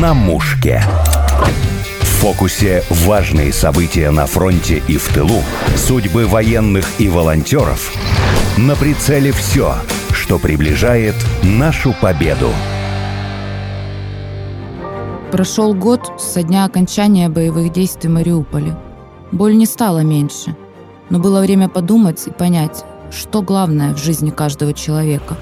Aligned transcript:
на 0.00 0.12
мушке. 0.12 0.82
В 2.00 2.04
фокусе 2.20 2.82
важные 2.90 3.50
события 3.50 4.10
на 4.10 4.26
фронте 4.26 4.82
и 4.88 4.98
в 4.98 5.08
тылу, 5.14 5.42
судьбы 5.74 6.26
военных 6.26 7.00
и 7.00 7.08
волонтеров. 7.08 7.94
На 8.58 8.76
прицеле 8.76 9.32
все, 9.32 9.74
что 10.12 10.38
приближает 10.38 11.14
нашу 11.42 11.94
победу. 11.98 12.50
Прошел 15.32 15.72
год 15.72 16.20
со 16.20 16.42
дня 16.42 16.66
окончания 16.66 17.30
боевых 17.30 17.72
действий 17.72 18.10
в 18.10 18.12
Мариуполе. 18.12 18.76
Боль 19.32 19.56
не 19.56 19.66
стала 19.66 20.00
меньше, 20.00 20.54
но 21.08 21.18
было 21.18 21.40
время 21.40 21.70
подумать 21.70 22.26
и 22.26 22.30
понять, 22.30 22.84
что 23.10 23.40
главное 23.40 23.94
в 23.94 23.98
жизни 23.98 24.28
каждого 24.28 24.74
человека. 24.74 25.38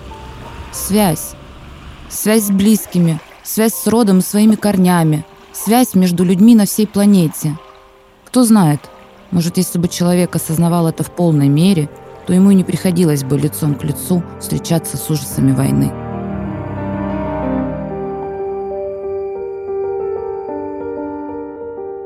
Связь. 0.72 1.32
Связь 2.08 2.44
с 2.44 2.50
близкими, 2.50 3.18
связь 3.44 3.74
с 3.74 3.86
родом 3.86 4.18
и 4.18 4.22
своими 4.22 4.56
корнями, 4.56 5.24
связь 5.52 5.94
между 5.94 6.24
людьми 6.24 6.54
на 6.54 6.66
всей 6.66 6.86
планете. 6.86 7.56
Кто 8.24 8.42
знает, 8.42 8.80
может, 9.30 9.58
если 9.58 9.78
бы 9.78 9.88
человек 9.88 10.34
осознавал 10.34 10.88
это 10.88 11.04
в 11.04 11.10
полной 11.10 11.48
мере, 11.48 11.88
то 12.26 12.32
ему 12.32 12.50
и 12.50 12.54
не 12.54 12.64
приходилось 12.64 13.22
бы 13.22 13.38
лицом 13.38 13.74
к 13.74 13.84
лицу 13.84 14.22
встречаться 14.40 14.96
с 14.96 15.10
ужасами 15.10 15.52
войны. 15.52 15.92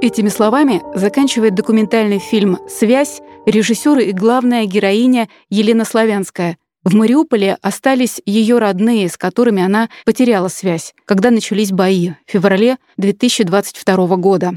Этими 0.00 0.28
словами 0.28 0.82
заканчивает 0.94 1.54
документальный 1.54 2.18
фильм 2.18 2.58
«Связь» 2.68 3.20
режиссер 3.46 3.98
и 3.98 4.12
главная 4.12 4.64
героиня 4.64 5.28
Елена 5.50 5.84
Славянская. 5.84 6.56
В 6.84 6.94
Мариуполе 6.94 7.56
остались 7.60 8.20
ее 8.24 8.58
родные, 8.58 9.08
с 9.08 9.16
которыми 9.16 9.62
она 9.62 9.88
потеряла 10.06 10.48
связь, 10.48 10.94
когда 11.04 11.30
начались 11.30 11.72
бои 11.72 12.10
в 12.26 12.30
феврале 12.30 12.76
2022 12.98 14.16
года. 14.16 14.52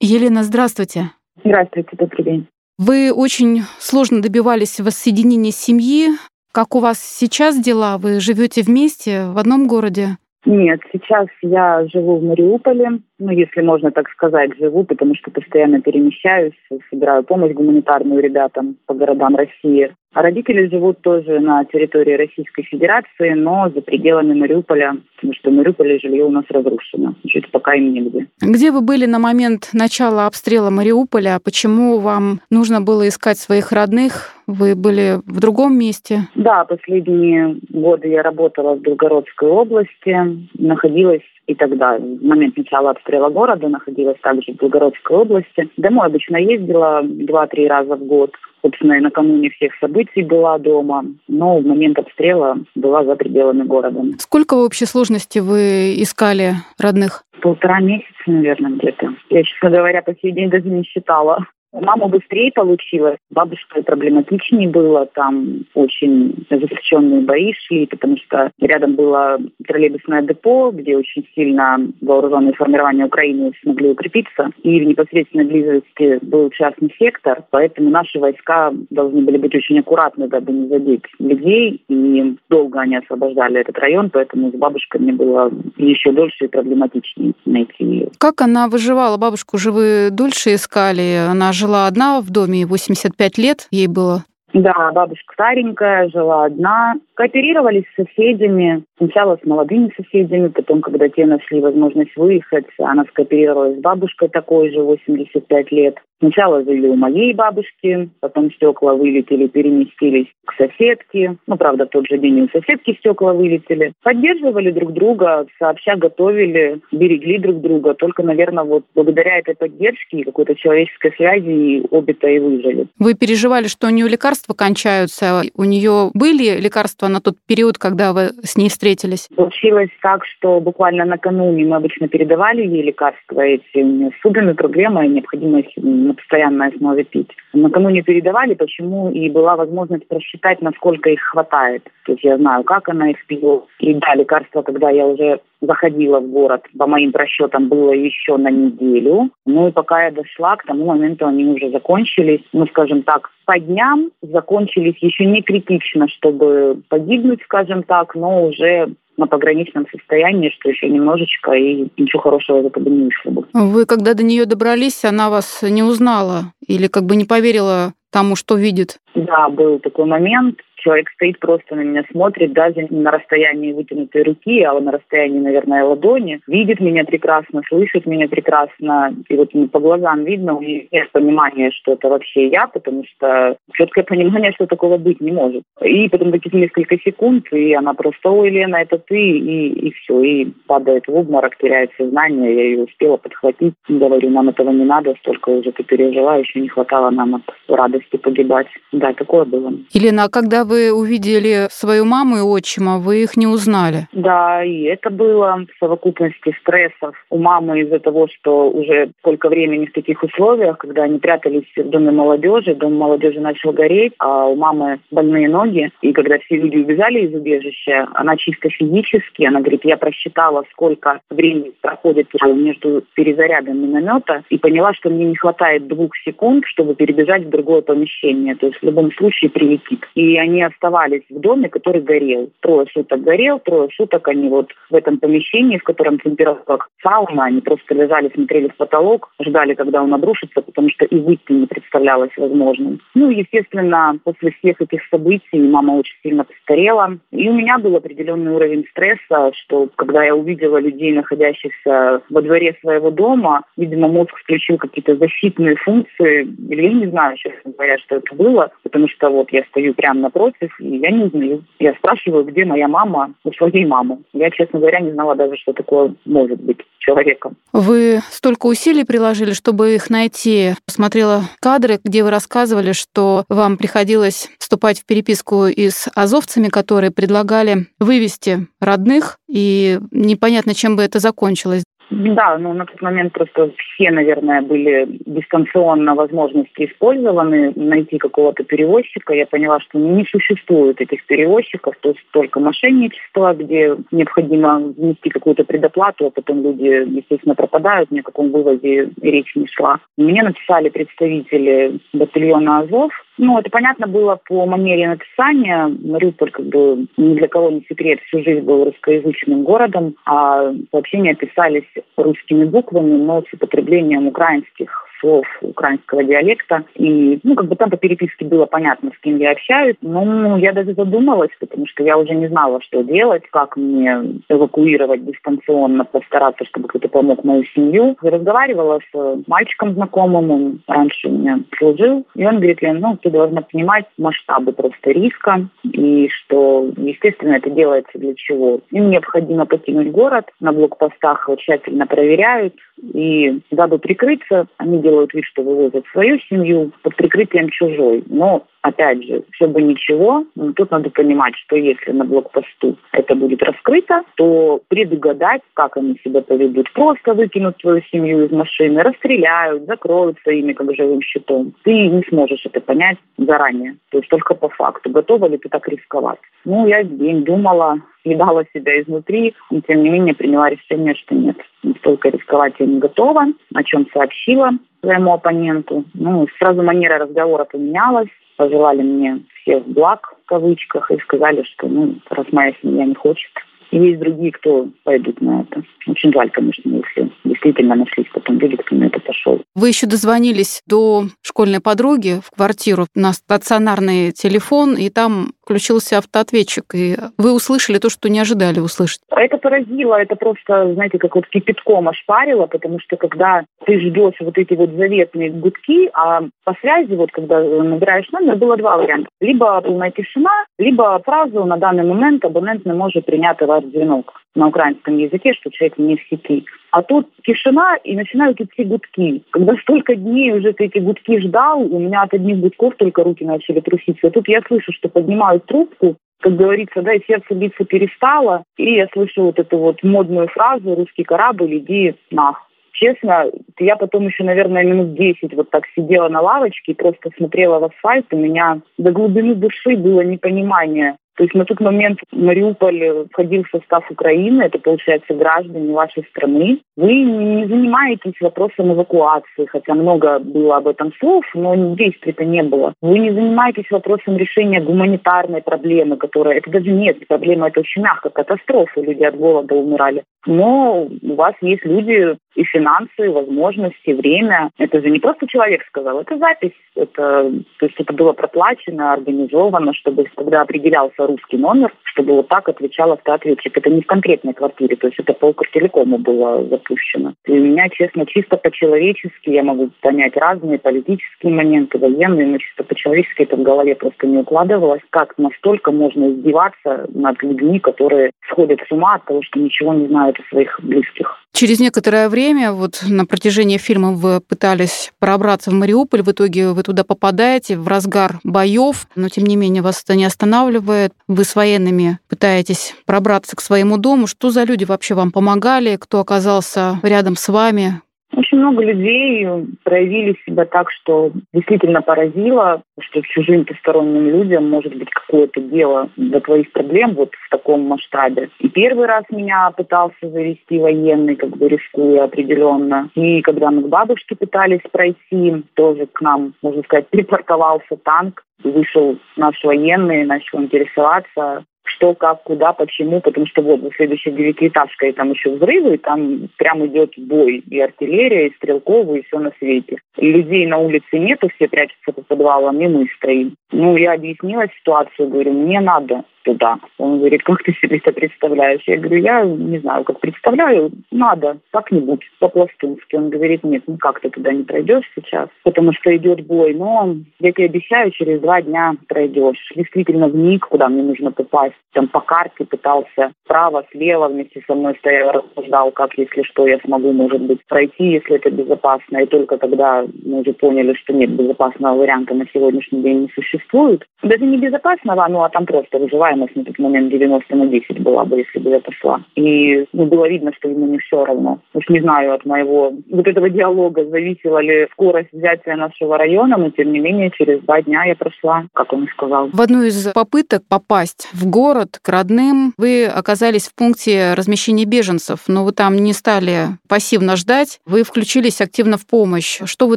Елена, 0.00 0.44
здравствуйте. 0.44 1.10
Здравствуйте, 1.44 1.90
добрый 1.98 2.24
день. 2.24 2.48
Вы 2.78 3.12
очень 3.12 3.62
сложно 3.78 4.22
добивались 4.22 4.80
воссоединения 4.80 5.52
семьи. 5.52 6.08
Как 6.52 6.76
у 6.76 6.80
вас 6.80 7.00
сейчас 7.00 7.60
дела? 7.60 7.98
Вы 7.98 8.20
живете 8.20 8.62
вместе 8.62 9.26
в 9.26 9.38
одном 9.38 9.66
городе? 9.66 10.18
Нет, 10.46 10.80
сейчас 10.92 11.26
я 11.42 11.86
живу 11.88 12.18
в 12.18 12.22
Мариуполе, 12.22 13.00
ну, 13.24 13.30
если 13.30 13.62
можно 13.62 13.90
так 13.90 14.10
сказать, 14.10 14.50
живу, 14.58 14.84
потому 14.84 15.14
что 15.14 15.30
постоянно 15.30 15.80
перемещаюсь, 15.80 16.52
собираю 16.90 17.24
помощь 17.24 17.52
гуманитарную 17.52 18.22
ребятам 18.22 18.76
по 18.86 18.94
городам 18.94 19.34
России. 19.34 19.94
А 20.12 20.22
родители 20.22 20.68
живут 20.68 21.00
тоже 21.00 21.40
на 21.40 21.64
территории 21.64 22.12
Российской 22.12 22.62
Федерации, 22.62 23.30
но 23.30 23.70
за 23.74 23.80
пределами 23.80 24.38
Мариуполя, 24.38 24.96
потому 25.16 25.32
что 25.34 25.50
в 25.50 25.54
Мариуполе 25.54 25.98
жилье 25.98 26.24
у 26.24 26.30
нас 26.30 26.44
разрушено. 26.50 27.14
Жить 27.24 27.50
пока 27.50 27.74
им 27.74 27.92
негде. 27.92 28.26
Где 28.40 28.70
вы 28.70 28.80
были 28.80 29.06
на 29.06 29.18
момент 29.18 29.70
начала 29.72 30.26
обстрела 30.26 30.70
Мариуполя? 30.70 31.40
Почему 31.42 31.98
вам 31.98 32.40
нужно 32.48 32.80
было 32.80 33.08
искать 33.08 33.38
своих 33.38 33.72
родных? 33.72 34.34
Вы 34.46 34.76
были 34.76 35.16
в 35.26 35.40
другом 35.40 35.76
месте? 35.76 36.28
Да, 36.36 36.64
последние 36.64 37.56
годы 37.70 38.08
я 38.08 38.22
работала 38.22 38.74
в 38.74 38.82
Белгородской 38.82 39.48
области, 39.48 40.16
находилась 40.56 41.22
и 41.46 41.54
тогда, 41.54 41.98
в 41.98 42.24
момент 42.24 42.56
начала 42.56 42.90
обстрела 42.90 43.28
города, 43.28 43.68
находилась 43.68 44.18
также 44.20 44.52
в 44.52 44.56
Белгородской 44.56 45.16
области. 45.16 45.68
Домой 45.76 46.06
обычно 46.06 46.36
ездила 46.36 47.02
два-три 47.02 47.68
раза 47.68 47.96
в 47.96 48.04
год. 48.04 48.32
Собственно, 48.62 48.94
и 48.94 49.00
накануне 49.00 49.50
всех 49.50 49.72
событий 49.78 50.22
была 50.22 50.58
дома, 50.58 51.04
но 51.28 51.58
в 51.58 51.66
момент 51.66 51.98
обстрела 51.98 52.56
была 52.74 53.04
за 53.04 53.14
пределами 53.14 53.62
города. 53.62 54.00
Сколько 54.18 54.56
в 54.56 54.60
общей 54.60 54.86
сложности 54.86 55.38
вы 55.38 55.94
искали 56.00 56.54
родных? 56.78 57.24
Полтора 57.42 57.80
месяца, 57.80 58.08
наверное, 58.26 58.72
где-то. 58.72 59.10
Я, 59.28 59.42
честно 59.42 59.68
говоря, 59.68 60.00
по 60.00 60.14
сей 60.14 60.32
день 60.32 60.48
даже 60.48 60.66
не 60.66 60.82
считала. 60.82 61.44
Мама 61.74 62.06
быстрее 62.06 62.52
получилась, 62.52 63.18
бабушка 63.30 63.82
проблематичнее 63.82 64.68
было, 64.68 65.06
там 65.06 65.64
очень 65.74 66.46
ожесточенные 66.48 67.22
бои 67.22 67.52
шли, 67.66 67.86
потому 67.86 68.16
что 68.18 68.50
рядом 68.60 68.94
было 68.94 69.38
троллейбусное 69.66 70.22
депо, 70.22 70.70
где 70.70 70.96
очень 70.96 71.26
сильно 71.34 71.78
вооруженные 72.00 72.54
формирования 72.54 73.06
Украины 73.06 73.52
смогли 73.62 73.90
укрепиться, 73.90 74.50
и 74.62 74.80
в 74.80 74.84
непосредственной 74.84 75.46
близости 75.46 76.24
был 76.24 76.50
частный 76.50 76.94
сектор, 76.98 77.42
поэтому 77.50 77.90
наши 77.90 78.20
войска 78.20 78.72
должны 78.90 79.22
были 79.22 79.38
быть 79.38 79.54
очень 79.54 79.80
аккуратны, 79.80 80.28
дабы 80.28 80.52
не 80.52 80.68
задеть 80.68 81.02
людей, 81.18 81.82
и 81.88 82.36
долго 82.48 82.80
они 82.80 82.96
освобождали 82.96 83.60
этот 83.60 83.76
район, 83.78 84.10
поэтому 84.10 84.50
с 84.52 84.54
бабушкой 84.54 85.00
мне 85.00 85.12
было 85.12 85.50
еще 85.76 86.12
дольше 86.12 86.44
и 86.44 86.48
проблематичнее 86.48 87.32
найти 87.44 87.84
ее. 87.84 88.08
Как 88.18 88.40
она 88.40 88.68
выживала? 88.68 89.16
Бабушку 89.16 89.58
же 89.58 89.72
вы 89.72 90.10
дольше 90.12 90.54
искали, 90.54 91.26
она 91.28 91.52
же 91.52 91.63
жила 91.64 91.86
одна 91.86 92.20
в 92.20 92.30
доме, 92.30 92.66
85 92.66 93.38
лет 93.38 93.68
ей 93.70 93.86
было. 93.86 94.24
Да, 94.52 94.92
бабушка 94.92 95.32
старенькая, 95.32 96.08
жила 96.10 96.44
одна. 96.44 96.94
Кооперировались 97.14 97.84
с 97.92 98.04
соседями. 98.04 98.84
Сначала 98.98 99.36
с 99.42 99.44
молодыми 99.44 99.90
соседями, 99.96 100.48
потом, 100.48 100.80
когда 100.80 101.08
те 101.08 101.26
нашли 101.26 101.60
возможность 101.60 102.14
выехать, 102.16 102.66
она 102.78 103.04
скооперировалась 103.10 103.78
с 103.78 103.80
бабушкой 103.80 104.28
такой 104.28 104.70
же, 104.70 104.80
85 104.80 105.72
лет. 105.72 105.96
Сначала 106.20 106.64
жили 106.64 106.88
у 106.88 106.96
моей 106.96 107.34
бабушки, 107.34 108.08
потом 108.20 108.50
стекла 108.52 108.94
вылетели, 108.94 109.46
переместились 109.46 110.26
к 110.46 110.54
соседке. 110.56 111.36
Ну, 111.46 111.56
правда, 111.56 111.86
в 111.86 111.90
тот 111.90 112.06
же 112.06 112.18
день 112.18 112.38
и 112.38 112.42
у 112.42 112.48
соседки 112.48 112.96
стекла 112.98 113.34
вылетели. 113.34 113.92
Поддерживали 114.02 114.70
друг 114.70 114.92
друга, 114.92 115.46
сообща 115.58 115.96
готовили, 115.96 116.80
берегли 116.92 117.38
друг 117.38 117.60
друга. 117.60 117.94
Только, 117.94 118.22
наверное, 118.22 118.64
вот 118.64 118.84
благодаря 118.94 119.38
этой 119.38 119.54
поддержке 119.54 120.18
и 120.18 120.24
какой-то 120.24 120.54
человеческой 120.54 121.12
связи 121.16 121.86
обе-то 121.90 122.28
и 122.28 122.38
выжили. 122.38 122.86
Вы 122.98 123.14
переживали, 123.14 123.66
что 123.66 123.88
у 123.88 123.90
нее 123.90 124.08
лекарства 124.08 124.54
кончаются? 124.54 125.42
У 125.56 125.64
нее 125.64 126.10
были 126.14 126.60
лекарства 126.60 127.08
на 127.08 127.20
тот 127.20 127.34
период, 127.46 127.78
когда 127.78 128.12
вы 128.12 128.30
с 128.42 128.56
ней 128.56 128.68
встретились? 128.68 129.28
Получилось 129.34 129.90
так, 130.00 130.24
что 130.24 130.60
буквально 130.60 131.04
накануне 131.04 131.64
мы 131.64 131.76
обычно 131.76 132.08
передавали 132.08 132.62
ей 132.62 132.82
лекарства 132.82 133.40
эти. 133.40 133.78
У 133.78 133.86
нее 133.86 134.10
с 134.22 134.54
проблема 134.54 135.04
и 135.04 135.08
необходимость 135.08 135.76
на 136.04 136.14
постоянной 136.14 136.68
основе 136.68 137.04
пить. 137.04 137.30
Накануне 137.52 138.02
передавали, 138.02 138.54
почему 138.54 139.10
и 139.10 139.28
была 139.30 139.56
возможность 139.56 140.06
просчитать, 140.08 140.60
насколько 140.62 141.10
их 141.10 141.20
хватает. 141.20 141.84
То 142.04 142.12
есть 142.12 142.24
я 142.24 142.36
знаю, 142.36 142.64
как 142.64 142.88
она 142.88 143.10
их 143.10 143.26
пила. 143.26 143.62
И 143.78 143.94
да, 143.94 144.14
лекарства, 144.14 144.62
когда 144.62 144.90
я 144.90 145.06
уже 145.06 145.40
заходила 145.66 146.20
в 146.20 146.28
город, 146.28 146.62
по 146.78 146.86
моим 146.86 147.12
расчетам, 147.14 147.68
было 147.68 147.92
еще 147.92 148.36
на 148.36 148.50
неделю. 148.50 149.30
Ну 149.46 149.68
и 149.68 149.72
пока 149.72 150.04
я 150.04 150.10
дошла, 150.10 150.56
к 150.56 150.64
тому 150.64 150.86
моменту 150.86 151.26
они 151.26 151.44
уже 151.44 151.70
закончились. 151.70 152.42
Ну, 152.52 152.66
скажем 152.66 153.02
так, 153.02 153.30
по 153.44 153.58
дням 153.58 154.10
закончились 154.22 154.96
еще 155.00 155.24
не 155.26 155.42
критично, 155.42 156.08
чтобы 156.08 156.82
погибнуть, 156.88 157.42
скажем 157.42 157.82
так, 157.82 158.14
но 158.14 158.46
уже 158.46 158.94
на 159.16 159.26
пограничном 159.26 159.86
состоянии, 159.90 160.50
что 160.50 160.70
еще 160.70 160.88
немножечко, 160.88 161.52
и 161.52 161.86
ничего 161.96 162.22
хорошего 162.22 162.60
из 162.60 162.66
этого 162.66 162.88
не 162.88 163.04
вышло 163.04 163.30
бы. 163.30 163.46
Вы, 163.52 163.86
когда 163.86 164.14
до 164.14 164.24
нее 164.24 164.44
добрались, 164.44 165.04
она 165.04 165.30
вас 165.30 165.62
не 165.62 165.82
узнала 165.82 166.52
или 166.66 166.88
как 166.88 167.04
бы 167.04 167.14
не 167.16 167.24
поверила 167.24 167.92
тому, 168.10 168.36
что 168.36 168.56
видит? 168.56 168.98
Да, 169.14 169.48
был 169.48 169.78
такой 169.78 170.06
момент 170.06 170.58
человек 170.84 171.08
стоит 171.14 171.38
просто 171.38 171.74
на 171.74 171.80
меня, 171.80 172.04
смотрит 172.10 172.52
даже 172.52 172.86
не 172.88 173.00
на 173.00 173.10
расстоянии 173.10 173.72
вытянутой 173.72 174.22
руки, 174.22 174.62
а 174.62 174.78
на 174.78 174.92
расстоянии, 174.92 175.40
наверное, 175.40 175.84
ладони, 175.84 176.40
видит 176.46 176.80
меня 176.80 177.04
прекрасно, 177.04 177.62
слышит 177.68 178.06
меня 178.06 178.28
прекрасно, 178.28 179.14
и 179.28 179.36
вот 179.36 179.50
по 179.72 179.80
глазам 179.80 180.24
видно, 180.24 180.56
у 180.56 180.60
нее 180.60 180.86
нет 180.92 181.10
понимания, 181.12 181.70
что 181.70 181.94
это 181.94 182.08
вообще 182.08 182.48
я, 182.48 182.66
потому 182.66 183.04
что 183.04 183.56
четкое 183.72 184.04
понимание, 184.04 184.52
что 184.52 184.66
такого 184.66 184.98
быть 184.98 185.20
не 185.20 185.32
может. 185.32 185.62
И 185.82 186.08
потом 186.08 186.32
таких 186.32 186.52
несколько 186.52 186.98
секунд, 186.98 187.46
и 187.52 187.72
она 187.72 187.94
просто, 187.94 188.30
ой, 188.30 188.50
Лена, 188.50 188.76
это 188.76 188.98
ты, 188.98 189.18
и, 189.18 189.88
и 189.88 189.92
все, 189.92 190.20
и 190.20 190.44
падает 190.66 191.06
в 191.06 191.14
обморок, 191.14 191.56
теряет 191.56 191.90
сознание, 191.96 192.54
я 192.54 192.62
ее 192.64 192.84
успела 192.84 193.16
подхватить, 193.16 193.74
говорю, 193.88 194.30
нам 194.30 194.50
этого 194.50 194.70
не 194.70 194.84
надо, 194.84 195.14
столько 195.20 195.48
уже 195.48 195.72
ты 195.72 195.82
пережила, 195.82 196.36
еще 196.36 196.60
не 196.60 196.68
хватало 196.68 197.10
нам 197.10 197.36
от 197.36 197.42
радости 197.68 198.16
погибать. 198.16 198.66
Да, 198.92 199.12
такое 199.12 199.44
было. 199.44 199.72
Елена, 199.92 200.24
а 200.24 200.28
когда 200.28 200.64
вы 200.64 200.73
вы 200.74 200.92
увидели 200.92 201.68
свою 201.70 202.04
маму 202.04 202.36
и 202.38 202.40
отчима, 202.40 202.98
вы 202.98 203.22
их 203.22 203.36
не 203.36 203.46
узнали? 203.46 204.08
Да, 204.12 204.64
и 204.64 204.82
это 204.82 205.08
было 205.10 205.64
в 205.72 205.78
совокупности 205.78 206.56
стрессов 206.60 207.14
у 207.30 207.38
мамы 207.38 207.80
из-за 207.82 208.00
того, 208.00 208.26
что 208.26 208.70
уже 208.70 209.10
сколько 209.20 209.48
времени 209.48 209.86
в 209.86 209.92
таких 209.92 210.22
условиях, 210.24 210.78
когда 210.78 211.04
они 211.04 211.18
прятались 211.18 211.70
в 211.76 211.88
доме 211.88 212.10
молодежи, 212.10 212.74
дом 212.74 212.94
молодежи 212.94 213.40
начал 213.40 213.70
гореть, 213.72 214.14
а 214.18 214.46
у 214.46 214.56
мамы 214.56 214.98
больные 215.12 215.48
ноги, 215.48 215.92
и 216.02 216.12
когда 216.12 216.38
все 216.38 216.56
люди 216.56 216.78
убежали 216.78 217.20
из 217.20 217.34
убежища, 217.34 218.08
она 218.14 218.36
чисто 218.36 218.68
физически, 218.68 219.44
она 219.44 219.60
говорит, 219.60 219.84
я 219.84 219.96
просчитала, 219.96 220.64
сколько 220.72 221.20
времени 221.30 221.72
проходит 221.80 222.28
между 222.42 223.04
перезарядом 223.14 223.80
миномета, 223.80 224.42
и 224.50 224.58
поняла, 224.58 224.92
что 224.94 225.08
мне 225.08 225.26
не 225.26 225.36
хватает 225.36 225.86
двух 225.86 226.16
секунд, 226.24 226.64
чтобы 226.66 226.96
перебежать 226.96 227.44
в 227.44 227.50
другое 227.50 227.82
помещение, 227.82 228.56
то 228.56 228.66
есть 228.66 228.80
в 228.80 228.82
любом 228.82 229.12
случае 229.12 229.50
прилетит. 229.50 230.04
И 230.16 230.36
они 230.36 230.63
оставались 230.64 231.22
в 231.30 231.40
доме, 231.40 231.68
который 231.68 232.00
горел. 232.00 232.50
Трое 232.60 232.86
суток 232.92 233.22
горел, 233.22 233.58
трое 233.60 233.88
суток 233.96 234.28
они 234.28 234.48
вот 234.48 234.70
в 234.90 234.94
этом 234.94 235.18
помещении, 235.18 235.78
в 235.78 235.84
котором 235.84 236.18
температура 236.18 236.78
сауна, 237.02 237.44
они 237.44 237.60
просто 237.60 237.94
лежали, 237.94 238.30
смотрели 238.34 238.68
в 238.68 238.76
потолок, 238.76 239.30
ждали, 239.40 239.74
когда 239.74 240.02
он 240.02 240.12
обрушится, 240.14 240.62
потому 240.62 240.90
что 240.90 241.04
и 241.04 241.18
выйти 241.18 241.52
не 241.52 241.66
представлялось 241.66 242.30
возможным. 242.36 243.00
Ну, 243.14 243.30
естественно, 243.30 244.18
после 244.24 244.50
всех 244.52 244.80
этих 244.80 245.00
событий 245.10 245.58
мама 245.58 245.92
очень 245.92 246.16
сильно 246.22 246.44
постарела. 246.44 247.18
И 247.30 247.48
у 247.48 247.52
меня 247.52 247.78
был 247.78 247.96
определенный 247.96 248.52
уровень 248.52 248.86
стресса, 248.90 249.52
что 249.54 249.88
когда 249.96 250.24
я 250.24 250.34
увидела 250.34 250.78
людей, 250.78 251.12
находящихся 251.12 252.22
во 252.30 252.42
дворе 252.42 252.76
своего 252.80 253.10
дома, 253.10 253.62
видимо, 253.76 254.08
мозг 254.08 254.36
включил 254.36 254.78
какие-то 254.78 255.16
защитные 255.16 255.76
функции, 255.76 256.46
или 256.68 256.82
я 256.82 256.92
не 256.92 257.06
знаю, 257.06 257.36
честно 257.36 257.72
говоря, 257.72 257.98
что 257.98 258.16
это 258.16 258.34
было, 258.34 258.70
потому 258.82 259.08
что 259.08 259.30
вот 259.30 259.50
я 259.52 259.62
стою 259.64 259.94
прямо 259.94 260.20
напротив, 260.20 260.53
и 260.60 260.96
я 260.96 261.10
не 261.10 261.24
узнаю. 261.24 261.64
Я 261.78 261.94
спрашиваю, 261.94 262.44
где 262.44 262.64
моя 262.64 262.88
мама 262.88 263.34
у 263.44 263.52
своей 263.52 263.84
мамы. 263.84 264.18
Я, 264.32 264.50
честно 264.50 264.78
говоря, 264.78 265.00
не 265.00 265.12
знала 265.12 265.34
даже, 265.34 265.56
что 265.56 265.72
такое 265.72 266.14
может 266.24 266.60
быть 266.60 266.78
человеком. 266.98 267.56
Вы 267.72 268.20
столько 268.30 268.66
усилий 268.66 269.04
приложили, 269.04 269.52
чтобы 269.52 269.94
их 269.94 270.10
найти. 270.10 270.72
Посмотрела 270.86 271.42
кадры, 271.60 271.98
где 272.02 272.24
вы 272.24 272.30
рассказывали, 272.30 272.92
что 272.92 273.44
вам 273.48 273.76
приходилось 273.76 274.50
вступать 274.58 275.00
в 275.00 275.06
переписку 275.06 275.66
и 275.66 275.90
с 275.90 276.08
азовцами, 276.14 276.68
которые 276.68 277.10
предлагали 277.10 277.86
вывести 278.00 278.66
родных, 278.80 279.38
и 279.48 279.98
непонятно, 280.10 280.74
чем 280.74 280.96
бы 280.96 281.02
это 281.02 281.18
закончилось. 281.18 281.84
Да, 282.10 282.58
ну 282.58 282.72
на 282.72 282.86
тот 282.86 283.00
момент 283.02 283.32
просто 283.32 283.70
все, 283.76 284.10
наверное, 284.10 284.62
были 284.62 285.06
дистанционно 285.26 286.14
возможности 286.14 286.86
использованы, 286.86 287.72
найти 287.76 288.18
какого-то 288.18 288.64
перевозчика. 288.64 289.34
Я 289.34 289.46
поняла, 289.46 289.80
что 289.80 289.98
не 289.98 290.24
существует 290.26 291.00
этих 291.00 291.24
перевозчиков, 291.26 291.94
то 292.00 292.10
есть 292.10 292.20
только 292.32 292.60
мошенничество, 292.60 293.54
где 293.54 293.96
необходимо 294.10 294.78
внести 294.78 295.30
какую-то 295.30 295.64
предоплату, 295.64 296.26
а 296.26 296.30
потом 296.30 296.62
люди, 296.62 297.16
естественно, 297.16 297.54
пропадают, 297.54 298.10
ни 298.10 298.20
о 298.20 298.24
каком 298.24 298.50
выводе 298.50 299.10
речь 299.22 299.54
не 299.56 299.66
шла. 299.68 299.98
Мне 300.16 300.42
написали 300.42 300.88
представители 300.88 301.98
батальона 302.12 302.80
«Азов», 302.80 303.12
ну, 303.36 303.58
это 303.58 303.68
понятно 303.70 304.06
было 304.06 304.38
по 304.46 304.64
манере 304.66 305.08
написания. 305.08 305.88
Мариуполь, 305.88 306.50
как 306.50 306.66
бы, 306.66 307.06
ни 307.16 307.34
для 307.34 307.48
кого 307.48 307.70
не 307.70 307.84
секрет, 307.88 308.20
всю 308.20 308.42
жизнь 308.42 308.60
был 308.60 308.84
русскоязычным 308.84 309.64
городом, 309.64 310.14
а 310.24 310.72
сообщения 310.92 311.34
писались 311.34 311.88
русскими 312.16 312.64
буквами, 312.64 313.16
но 313.16 313.42
с 313.42 313.52
употреблением 313.52 314.28
украинских 314.28 315.06
слов 315.24 315.46
украинского 315.62 316.22
диалекта. 316.22 316.84
И, 316.96 317.40
ну, 317.42 317.54
как 317.54 317.66
бы 317.66 317.76
там 317.76 317.88
по 317.88 317.96
переписке 317.96 318.44
было 318.44 318.66
понятно, 318.66 319.10
с 319.16 319.20
кем 319.22 319.38
я 319.38 319.52
общаюсь. 319.52 319.96
Но 320.02 320.58
я 320.58 320.72
даже 320.72 320.92
задумалась, 320.92 321.50
потому 321.58 321.86
что 321.86 322.04
я 322.04 322.18
уже 322.18 322.34
не 322.34 322.48
знала, 322.48 322.80
что 322.82 323.02
делать, 323.02 323.44
как 323.50 323.76
мне 323.76 324.40
эвакуировать 324.50 325.24
дистанционно, 325.24 326.04
постараться, 326.04 326.64
чтобы 326.66 326.88
кто-то 326.88 327.08
помог 327.08 327.42
мою 327.42 327.64
семью. 327.74 328.16
Я 328.22 328.30
разговаривала 328.30 329.00
с 329.12 329.42
мальчиком 329.46 329.94
знакомым, 329.94 330.50
он 330.50 330.80
раньше 330.86 331.28
у 331.28 331.32
меня 331.32 331.60
служил, 331.78 332.26
и 332.34 332.44
он 332.44 332.56
говорит, 332.56 332.82
Лен, 332.82 333.00
ну, 333.00 333.16
ты 333.16 333.30
должна 333.30 333.62
понимать 333.62 334.04
масштабы 334.18 334.72
просто 334.72 335.10
риска, 335.10 335.68
и 335.84 336.28
что, 336.28 336.90
естественно, 336.96 337.54
это 337.54 337.70
делается 337.70 338.18
для 338.18 338.34
чего. 338.34 338.80
Им 338.90 339.10
необходимо 339.10 339.64
покинуть 339.64 340.10
город, 340.10 340.50
на 340.60 340.72
блокпостах 340.72 341.48
его 341.48 341.56
тщательно 341.56 342.06
проверяют, 342.06 342.74
и 343.02 343.60
дабы 343.70 343.98
прикрыться, 343.98 344.66
они 344.78 344.98
делают 344.98 345.13
вид, 345.32 345.44
что 345.44 345.62
вывозят 345.62 346.04
свою 346.12 346.38
семью 346.40 346.92
под 347.02 347.16
прикрытием 347.16 347.68
чужой. 347.70 348.22
Но, 348.26 348.64
опять 348.82 349.22
же, 349.24 349.44
все 349.52 349.66
бы 349.66 349.82
ничего, 349.82 350.44
но 350.54 350.72
тут 350.72 350.90
надо 350.90 351.10
понимать, 351.10 351.54
что 351.56 351.76
если 351.76 352.12
на 352.12 352.24
блокпосту 352.24 352.96
это 353.12 353.34
будет 353.34 353.62
раскрыто, 353.62 354.22
то 354.36 354.80
предугадать, 354.88 355.62
как 355.74 355.96
они 355.96 356.18
себя 356.24 356.40
поведут, 356.40 356.92
просто 356.92 357.34
выкинут 357.34 357.80
свою 357.80 358.02
семью 358.10 358.46
из 358.46 358.52
машины, 358.52 359.02
расстреляют, 359.02 359.86
закроют 359.86 360.38
своими 360.42 360.72
как 360.72 360.94
живым 360.94 361.20
щитом. 361.22 361.74
Ты 361.84 362.08
не 362.08 362.22
сможешь 362.28 362.66
это 362.66 362.80
понять 362.80 363.18
заранее. 363.38 363.96
То 364.10 364.18
есть 364.18 364.30
только 364.30 364.54
по 364.54 364.68
факту, 364.68 365.10
готова 365.10 365.46
ли 365.46 365.58
ты 365.58 365.68
так 365.68 365.88
рисковать. 365.88 366.38
Ну, 366.64 366.86
я 366.86 367.02
день 367.04 367.44
думала, 367.44 368.00
съедала 368.24 368.64
себя 368.74 369.00
изнутри, 369.00 369.54
но 369.70 369.80
тем 369.82 370.02
не 370.02 370.10
менее 370.10 370.34
приняла 370.34 370.70
решение, 370.70 371.14
что 371.14 371.34
нет, 371.34 371.56
настолько 371.82 372.30
рисковать 372.30 372.74
я 372.78 372.86
не 372.86 372.98
готова, 372.98 373.46
о 373.74 373.84
чем 373.84 374.08
сообщила 374.12 374.70
своему 375.02 375.34
оппоненту. 375.34 376.04
Ну, 376.14 376.46
сразу 376.58 376.82
манера 376.82 377.18
разговора 377.18 377.64
поменялась, 377.64 378.28
пожелали 378.56 379.02
мне 379.02 379.40
всех 379.62 379.86
благ 379.86 380.34
в 380.44 380.46
кавычках 380.46 381.10
и 381.10 381.18
сказали, 381.18 381.62
что 381.62 381.86
ну, 381.86 382.16
раз 382.30 382.46
моя 382.52 382.72
семья 382.82 383.04
не 383.04 383.14
хочет, 383.14 383.50
и 383.90 383.98
есть 383.98 384.18
другие, 384.18 384.50
кто 384.52 384.88
пойдут 385.04 385.40
на 385.40 385.60
это. 385.62 385.84
Очень 386.06 386.32
жаль, 386.32 386.50
конечно, 386.50 386.88
если 386.88 387.30
действительно 387.44 387.94
нашлись 387.94 388.26
потом 388.32 388.58
люди, 388.58 388.76
кто 388.76 388.96
на 388.96 389.04
это 389.04 389.20
пошел. 389.20 389.62
Вы 389.74 389.88
еще 389.88 390.06
дозвонились 390.06 390.82
до 390.86 391.24
школьной 391.42 391.80
подруги 391.80 392.40
в 392.44 392.50
квартиру 392.50 393.06
на 393.14 393.32
стационарный 393.32 394.32
телефон, 394.32 394.96
и 394.96 395.10
там 395.10 395.52
включился 395.64 396.18
автоответчик, 396.18 396.94
и 396.94 397.16
вы 397.38 397.54
услышали 397.54 397.98
то, 397.98 398.10
что 398.10 398.28
не 398.28 398.38
ожидали 398.38 398.80
услышать. 398.80 399.20
Это 399.30 399.56
поразило, 399.56 400.20
это 400.20 400.36
просто, 400.36 400.92
знаете, 400.94 401.18
как 401.18 401.34
вот 401.34 401.46
кипятком 401.48 402.08
ошпарило, 402.08 402.66
потому 402.66 403.00
что 403.00 403.16
когда 403.16 403.64
ты 403.86 403.98
ждешь 403.98 404.34
вот 404.40 404.58
эти 404.58 404.74
вот 404.74 404.90
заветные 404.90 405.50
гудки, 405.50 406.10
а 406.12 406.42
по 406.64 406.74
связи, 406.80 407.14
вот 407.14 407.30
когда 407.32 407.60
набираешь 407.60 408.30
номер, 408.30 408.56
было 408.56 408.76
два 408.76 408.98
варианта. 408.98 409.28
Либо 409.40 409.80
полная 409.80 410.10
тишина, 410.10 410.50
либо 410.78 411.18
фразу 411.24 411.64
на 411.64 411.78
данный 411.78 412.04
момент 412.04 412.44
абонент 412.44 412.84
не 412.84 412.92
может 412.92 413.24
принять 413.24 413.60
ваш 413.60 413.84
звонок 413.84 414.43
на 414.54 414.68
украинском 414.68 415.18
языке, 415.18 415.52
что 415.52 415.70
человек 415.70 415.98
не 415.98 416.16
в 416.16 416.22
сети. 416.28 416.64
А 416.90 417.02
тут 417.02 417.28
тишина, 417.44 417.96
и 417.96 418.14
начинают 418.14 418.60
идти 418.60 418.84
гудки. 418.84 419.42
Когда 419.50 419.76
столько 419.78 420.14
дней 420.14 420.52
уже 420.52 420.72
ты 420.72 420.84
эти 420.84 420.98
гудки 420.98 421.40
ждал, 421.40 421.80
у 421.82 421.98
меня 421.98 422.22
от 422.22 422.34
одних 422.34 422.58
гудков 422.58 422.94
только 422.96 423.24
руки 423.24 423.44
начали 423.44 423.80
труситься. 423.80 424.30
Тут 424.30 424.48
я 424.48 424.62
слышу, 424.66 424.92
что 424.92 425.08
поднимают 425.08 425.66
трубку, 425.66 426.16
как 426.40 426.56
говорится, 426.56 427.02
да, 427.02 427.14
и 427.14 427.24
сердце 427.26 427.54
биться 427.54 427.84
перестало. 427.84 428.64
И 428.76 428.94
я 428.94 429.08
слышу 429.12 429.42
вот 429.42 429.58
эту 429.58 429.78
вот 429.78 430.02
модную 430.02 430.48
фразу 430.48 430.94
«русский 430.94 431.24
корабль, 431.24 431.78
иди 431.78 432.14
нах». 432.30 432.68
Честно, 432.92 433.50
я 433.80 433.96
потом 433.96 434.26
еще, 434.26 434.44
наверное, 434.44 434.84
минут 434.84 435.14
10 435.14 435.52
вот 435.54 435.70
так 435.70 435.84
сидела 435.96 436.28
на 436.28 436.40
лавочке 436.40 436.92
и 436.92 436.94
просто 436.94 437.30
смотрела 437.36 437.80
в 437.80 437.84
асфальт. 437.84 438.26
У 438.30 438.36
меня 438.36 438.80
до 438.98 439.10
глубины 439.10 439.56
души 439.56 439.96
было 439.96 440.20
непонимание, 440.20 441.16
то 441.36 441.42
есть 441.42 441.54
на 441.54 441.64
тот 441.64 441.80
момент 441.80 442.20
Мариуполь 442.32 443.26
входил 443.32 443.64
в 443.64 443.70
состав 443.76 444.08
Украины, 444.10 444.62
это, 444.62 444.78
получается, 444.78 445.34
граждане 445.34 445.92
вашей 445.92 446.24
страны. 446.30 446.80
Вы 446.96 447.12
не 447.12 447.66
занимаетесь 447.66 448.40
вопросом 448.40 448.92
эвакуации, 448.92 449.66
хотя 449.66 449.94
много 449.94 450.38
было 450.38 450.76
об 450.76 450.86
этом 450.86 451.12
слов, 451.18 451.44
но 451.54 451.94
действий-то 451.96 452.44
не 452.44 452.62
было. 452.62 452.94
Вы 453.02 453.18
не 453.18 453.32
занимаетесь 453.32 453.90
вопросом 453.90 454.36
решения 454.36 454.80
гуманитарной 454.80 455.62
проблемы, 455.62 456.16
которая... 456.16 456.58
Это 456.58 456.70
даже 456.70 456.90
нет 456.90 457.26
проблема, 457.26 457.68
это 457.68 457.80
очень 457.80 458.02
мягко, 458.02 458.30
катастрофа, 458.30 459.00
люди 459.00 459.24
от 459.24 459.36
голода 459.36 459.74
умирали. 459.74 460.22
Но 460.46 461.08
у 461.22 461.34
вас 461.34 461.54
есть 461.60 461.84
люди 461.84 462.36
и 462.54 462.64
финансы, 462.64 463.26
и 463.26 463.28
возможности, 463.28 464.10
время. 464.10 464.70
Это 464.78 465.00
же 465.00 465.10
не 465.10 465.18
просто 465.18 465.46
человек 465.46 465.84
сказал, 465.86 466.20
это 466.20 466.36
запись. 466.38 466.72
Это, 466.96 467.50
то 467.78 467.86
есть 467.86 467.98
это 467.98 468.12
было 468.12 468.32
проплачено, 468.32 469.12
организовано, 469.12 469.92
чтобы 469.94 470.26
когда 470.36 470.60
определялся 470.60 471.26
русский 471.26 471.56
номер, 471.56 471.92
чтобы 472.04 472.34
вот 472.34 472.48
так 472.48 472.68
отвечал 472.68 473.12
автоответчик. 473.12 473.76
Это 473.76 473.90
не 473.90 474.00
в 474.00 474.06
конкретной 474.06 474.52
квартире, 474.52 474.96
то 474.96 475.08
есть 475.08 475.18
это 475.18 475.32
по 475.32 475.46
Укртелекому 475.46 476.18
было 476.18 476.64
запущено. 476.68 477.34
И 477.46 477.52
у 477.52 477.64
меня, 477.64 477.88
честно, 477.88 478.26
чисто 478.26 478.56
по-человечески, 478.56 479.50
я 479.50 479.64
могу 479.64 479.90
понять 480.00 480.36
разные 480.36 480.78
политические 480.78 481.52
моменты, 481.52 481.98
военные, 481.98 482.46
но 482.46 482.58
чисто 482.58 482.84
по-человечески 482.84 483.42
это 483.42 483.56
в 483.56 483.62
голове 483.62 483.96
просто 483.96 484.26
не 484.26 484.38
укладывалось. 484.38 485.02
Как 485.10 485.36
настолько 485.38 485.90
можно 485.90 486.30
издеваться 486.30 487.06
над 487.12 487.42
людьми, 487.42 487.80
которые 487.80 488.30
сходят 488.48 488.80
с 488.86 488.92
ума 488.92 489.14
от 489.14 489.24
того, 489.24 489.42
что 489.42 489.58
ничего 489.58 489.94
не 489.94 490.06
знают 490.06 490.38
о 490.38 490.48
своих 490.50 490.78
близких. 490.82 491.43
Через 491.54 491.78
некоторое 491.78 492.28
время, 492.28 492.72
вот 492.72 493.04
на 493.06 493.26
протяжении 493.26 493.78
фильма 493.78 494.10
вы 494.10 494.40
пытались 494.40 495.12
пробраться 495.20 495.70
в 495.70 495.74
Мариуполь, 495.74 496.22
в 496.22 496.32
итоге 496.32 496.72
вы 496.72 496.82
туда 496.82 497.04
попадаете 497.04 497.78
в 497.78 497.86
разгар 497.86 498.40
боев, 498.42 499.06
но 499.14 499.28
тем 499.28 499.44
не 499.44 499.54
менее 499.54 499.80
вас 499.80 500.02
это 500.02 500.16
не 500.16 500.24
останавливает. 500.24 501.12
Вы 501.28 501.44
с 501.44 501.54
военными 501.54 502.18
пытаетесь 502.28 502.96
пробраться 503.06 503.54
к 503.54 503.60
своему 503.60 503.98
дому. 503.98 504.26
Что 504.26 504.50
за 504.50 504.64
люди 504.64 504.82
вообще 504.82 505.14
вам 505.14 505.30
помогали? 505.30 505.94
Кто 505.94 506.18
оказался 506.18 506.98
рядом 507.04 507.36
с 507.36 507.46
вами? 507.46 508.02
Очень 508.36 508.58
много 508.58 508.82
людей 508.82 509.46
проявили 509.84 510.36
себя 510.44 510.64
так, 510.64 510.90
что 510.90 511.30
действительно 511.52 512.02
поразило, 512.02 512.82
что 513.00 513.22
чужим 513.22 513.64
посторонним 513.64 514.28
людям 514.28 514.68
может 514.68 514.94
быть 514.94 515.08
какое-то 515.10 515.60
дело 515.60 516.10
до 516.16 516.40
твоих 516.40 516.72
проблем 516.72 517.14
вот 517.14 517.30
в 517.34 517.50
таком 517.50 517.82
масштабе. 517.82 518.50
И 518.58 518.68
первый 518.68 519.06
раз 519.06 519.24
меня 519.30 519.70
пытался 519.70 520.16
завести 520.22 520.78
военный, 520.78 521.36
как 521.36 521.50
бы 521.50 521.68
рискуя 521.68 522.24
определенно. 522.24 523.08
И 523.14 523.40
когда 523.42 523.70
мы 523.70 523.82
к 523.82 523.88
бабушке 523.88 524.34
пытались 524.34 524.82
пройти, 524.90 525.62
тоже 525.74 526.06
к 526.06 526.20
нам, 526.20 526.54
можно 526.62 526.82
сказать, 526.82 527.08
припарковался 527.08 527.96
танк, 528.02 528.42
вышел 528.62 529.16
наш 529.36 529.62
военный, 529.62 530.24
начал 530.24 530.60
интересоваться, 530.60 531.64
что, 531.84 532.14
как, 532.14 532.42
куда, 532.42 532.72
почему, 532.72 533.20
потому 533.20 533.46
что 533.46 533.62
вот 533.62 533.80
следующая 533.96 534.32
девятиэтажка, 534.32 535.06
и 535.06 535.12
там 535.12 535.32
еще 535.32 535.50
взрывы, 535.50 535.94
и 535.94 535.98
там 535.98 536.48
прям 536.56 536.86
идет 536.86 537.12
бой, 537.16 537.62
и 537.68 537.80
артиллерия, 537.80 538.48
и 538.48 538.54
стрелковый, 538.54 539.20
и 539.20 539.24
все 539.24 539.38
на 539.38 539.52
свете. 539.58 539.98
Людей 540.16 540.66
на 540.66 540.78
улице 540.78 541.18
нету, 541.18 541.48
все 541.54 541.68
прячутся 541.68 542.12
по 542.12 542.22
подвалам, 542.22 542.80
и 542.80 542.88
мы 542.88 543.08
стоим. 543.16 543.54
Ну, 543.70 543.96
я 543.96 544.14
объяснила 544.14 544.66
ситуацию, 544.78 545.28
говорю, 545.28 545.52
мне 545.52 545.80
надо 545.80 546.24
туда. 546.44 546.78
Он 546.98 547.18
говорит, 547.18 547.42
как 547.42 547.62
ты 547.62 547.72
себе 547.72 547.98
это 547.98 548.12
представляешь? 548.12 548.82
Я 548.86 548.98
говорю, 548.98 549.22
я 549.22 549.44
не 549.44 549.78
знаю, 549.78 550.04
как 550.04 550.20
представляю, 550.20 550.90
надо, 551.10 551.58
как-нибудь, 551.70 552.20
по-пластунски. 552.38 553.16
Он 553.16 553.30
говорит, 553.30 553.64
нет, 553.64 553.82
ну 553.86 553.96
как 553.98 554.20
ты 554.20 554.30
туда 554.30 554.52
не 554.52 554.62
пройдешь 554.62 555.04
сейчас, 555.14 555.48
потому 555.64 555.92
что 555.92 556.14
идет 556.16 556.46
бой, 556.46 556.74
но 556.74 557.16
я 557.40 557.52
тебе 557.52 557.66
обещаю, 557.66 558.10
через 558.12 558.40
два 558.40 558.62
дня 558.62 558.94
пройдешь. 559.08 559.72
Действительно, 559.74 560.28
в 560.28 560.36
ник, 560.36 560.66
куда 560.66 560.88
мне 560.88 561.02
нужно 561.02 561.32
попасть, 561.32 561.74
там 561.92 562.08
по 562.08 562.20
карте 562.20 562.64
пытался 562.64 563.32
справа, 563.44 563.84
слева 563.90 564.28
вместе 564.28 564.62
со 564.66 564.74
мной 564.74 564.94
стоял, 564.98 565.32
рассуждал, 565.32 565.90
как, 565.92 566.16
если 566.18 566.42
что, 566.42 566.66
я 566.66 566.78
смогу, 566.80 567.12
может 567.12 567.42
быть, 567.42 567.64
пройти, 567.66 568.04
если 568.04 568.36
это 568.36 568.50
безопасно. 568.50 569.18
И 569.18 569.26
только 569.26 569.56
когда 569.56 570.04
мы 570.24 570.40
уже 570.40 570.52
поняли, 570.52 570.94
что 570.94 571.12
нет 571.12 571.30
безопасного 571.30 571.98
варианта 571.98 572.34
на 572.34 572.46
сегодняшний 572.52 573.02
день 573.02 573.22
не 573.22 573.30
существует, 573.34 574.04
даже 574.22 574.44
не 574.44 574.58
безопасного, 574.58 575.26
ну 575.28 575.42
а 575.42 575.48
там 575.48 575.66
просто 575.66 575.98
выживаем 575.98 576.33
выживаемость 576.34 576.56
на 576.56 576.64
тот 576.64 576.78
момент 576.78 577.10
90 577.10 577.56
на 577.56 577.66
10 577.66 578.00
была 578.00 578.24
бы, 578.24 578.38
если 578.38 578.58
бы 578.58 578.70
я 578.70 578.80
пошла. 578.80 579.20
И 579.34 579.86
ну, 579.92 580.06
было 580.06 580.28
видно, 580.28 580.52
что 580.56 580.68
ему 580.68 580.86
не 580.86 580.98
все 580.98 581.24
равно. 581.24 581.60
Уж 581.74 581.88
не 581.88 582.00
знаю 582.00 582.34
от 582.34 582.44
моего 582.44 582.92
вот 583.10 583.26
этого 583.26 583.48
диалога, 583.50 584.04
зависела 584.06 584.58
ли 584.58 584.86
скорость 584.92 585.32
взятия 585.32 585.76
нашего 585.76 586.18
района, 586.18 586.56
но 586.56 586.70
тем 586.70 586.92
не 586.92 587.00
менее 587.00 587.30
через 587.30 587.60
два 587.60 587.82
дня 587.82 588.04
я 588.04 588.14
прошла, 588.14 588.64
как 588.72 588.92
он 588.92 589.04
и 589.04 589.08
сказал. 589.08 589.48
В 589.52 589.60
одну 589.60 589.82
из 589.82 590.12
попыток 590.12 590.62
попасть 590.68 591.28
в 591.32 591.48
город 591.48 591.98
к 592.02 592.08
родным 592.08 592.72
вы 592.76 593.06
оказались 593.06 593.68
в 593.68 593.74
пункте 593.74 594.34
размещения 594.34 594.84
беженцев, 594.84 595.44
но 595.48 595.64
вы 595.64 595.72
там 595.72 595.96
не 595.96 596.12
стали 596.12 596.78
пассивно 596.88 597.36
ждать, 597.36 597.80
вы 597.86 598.02
включились 598.02 598.60
активно 598.60 598.96
в 598.96 599.06
помощь. 599.06 599.60
Что 599.64 599.86
вы 599.86 599.96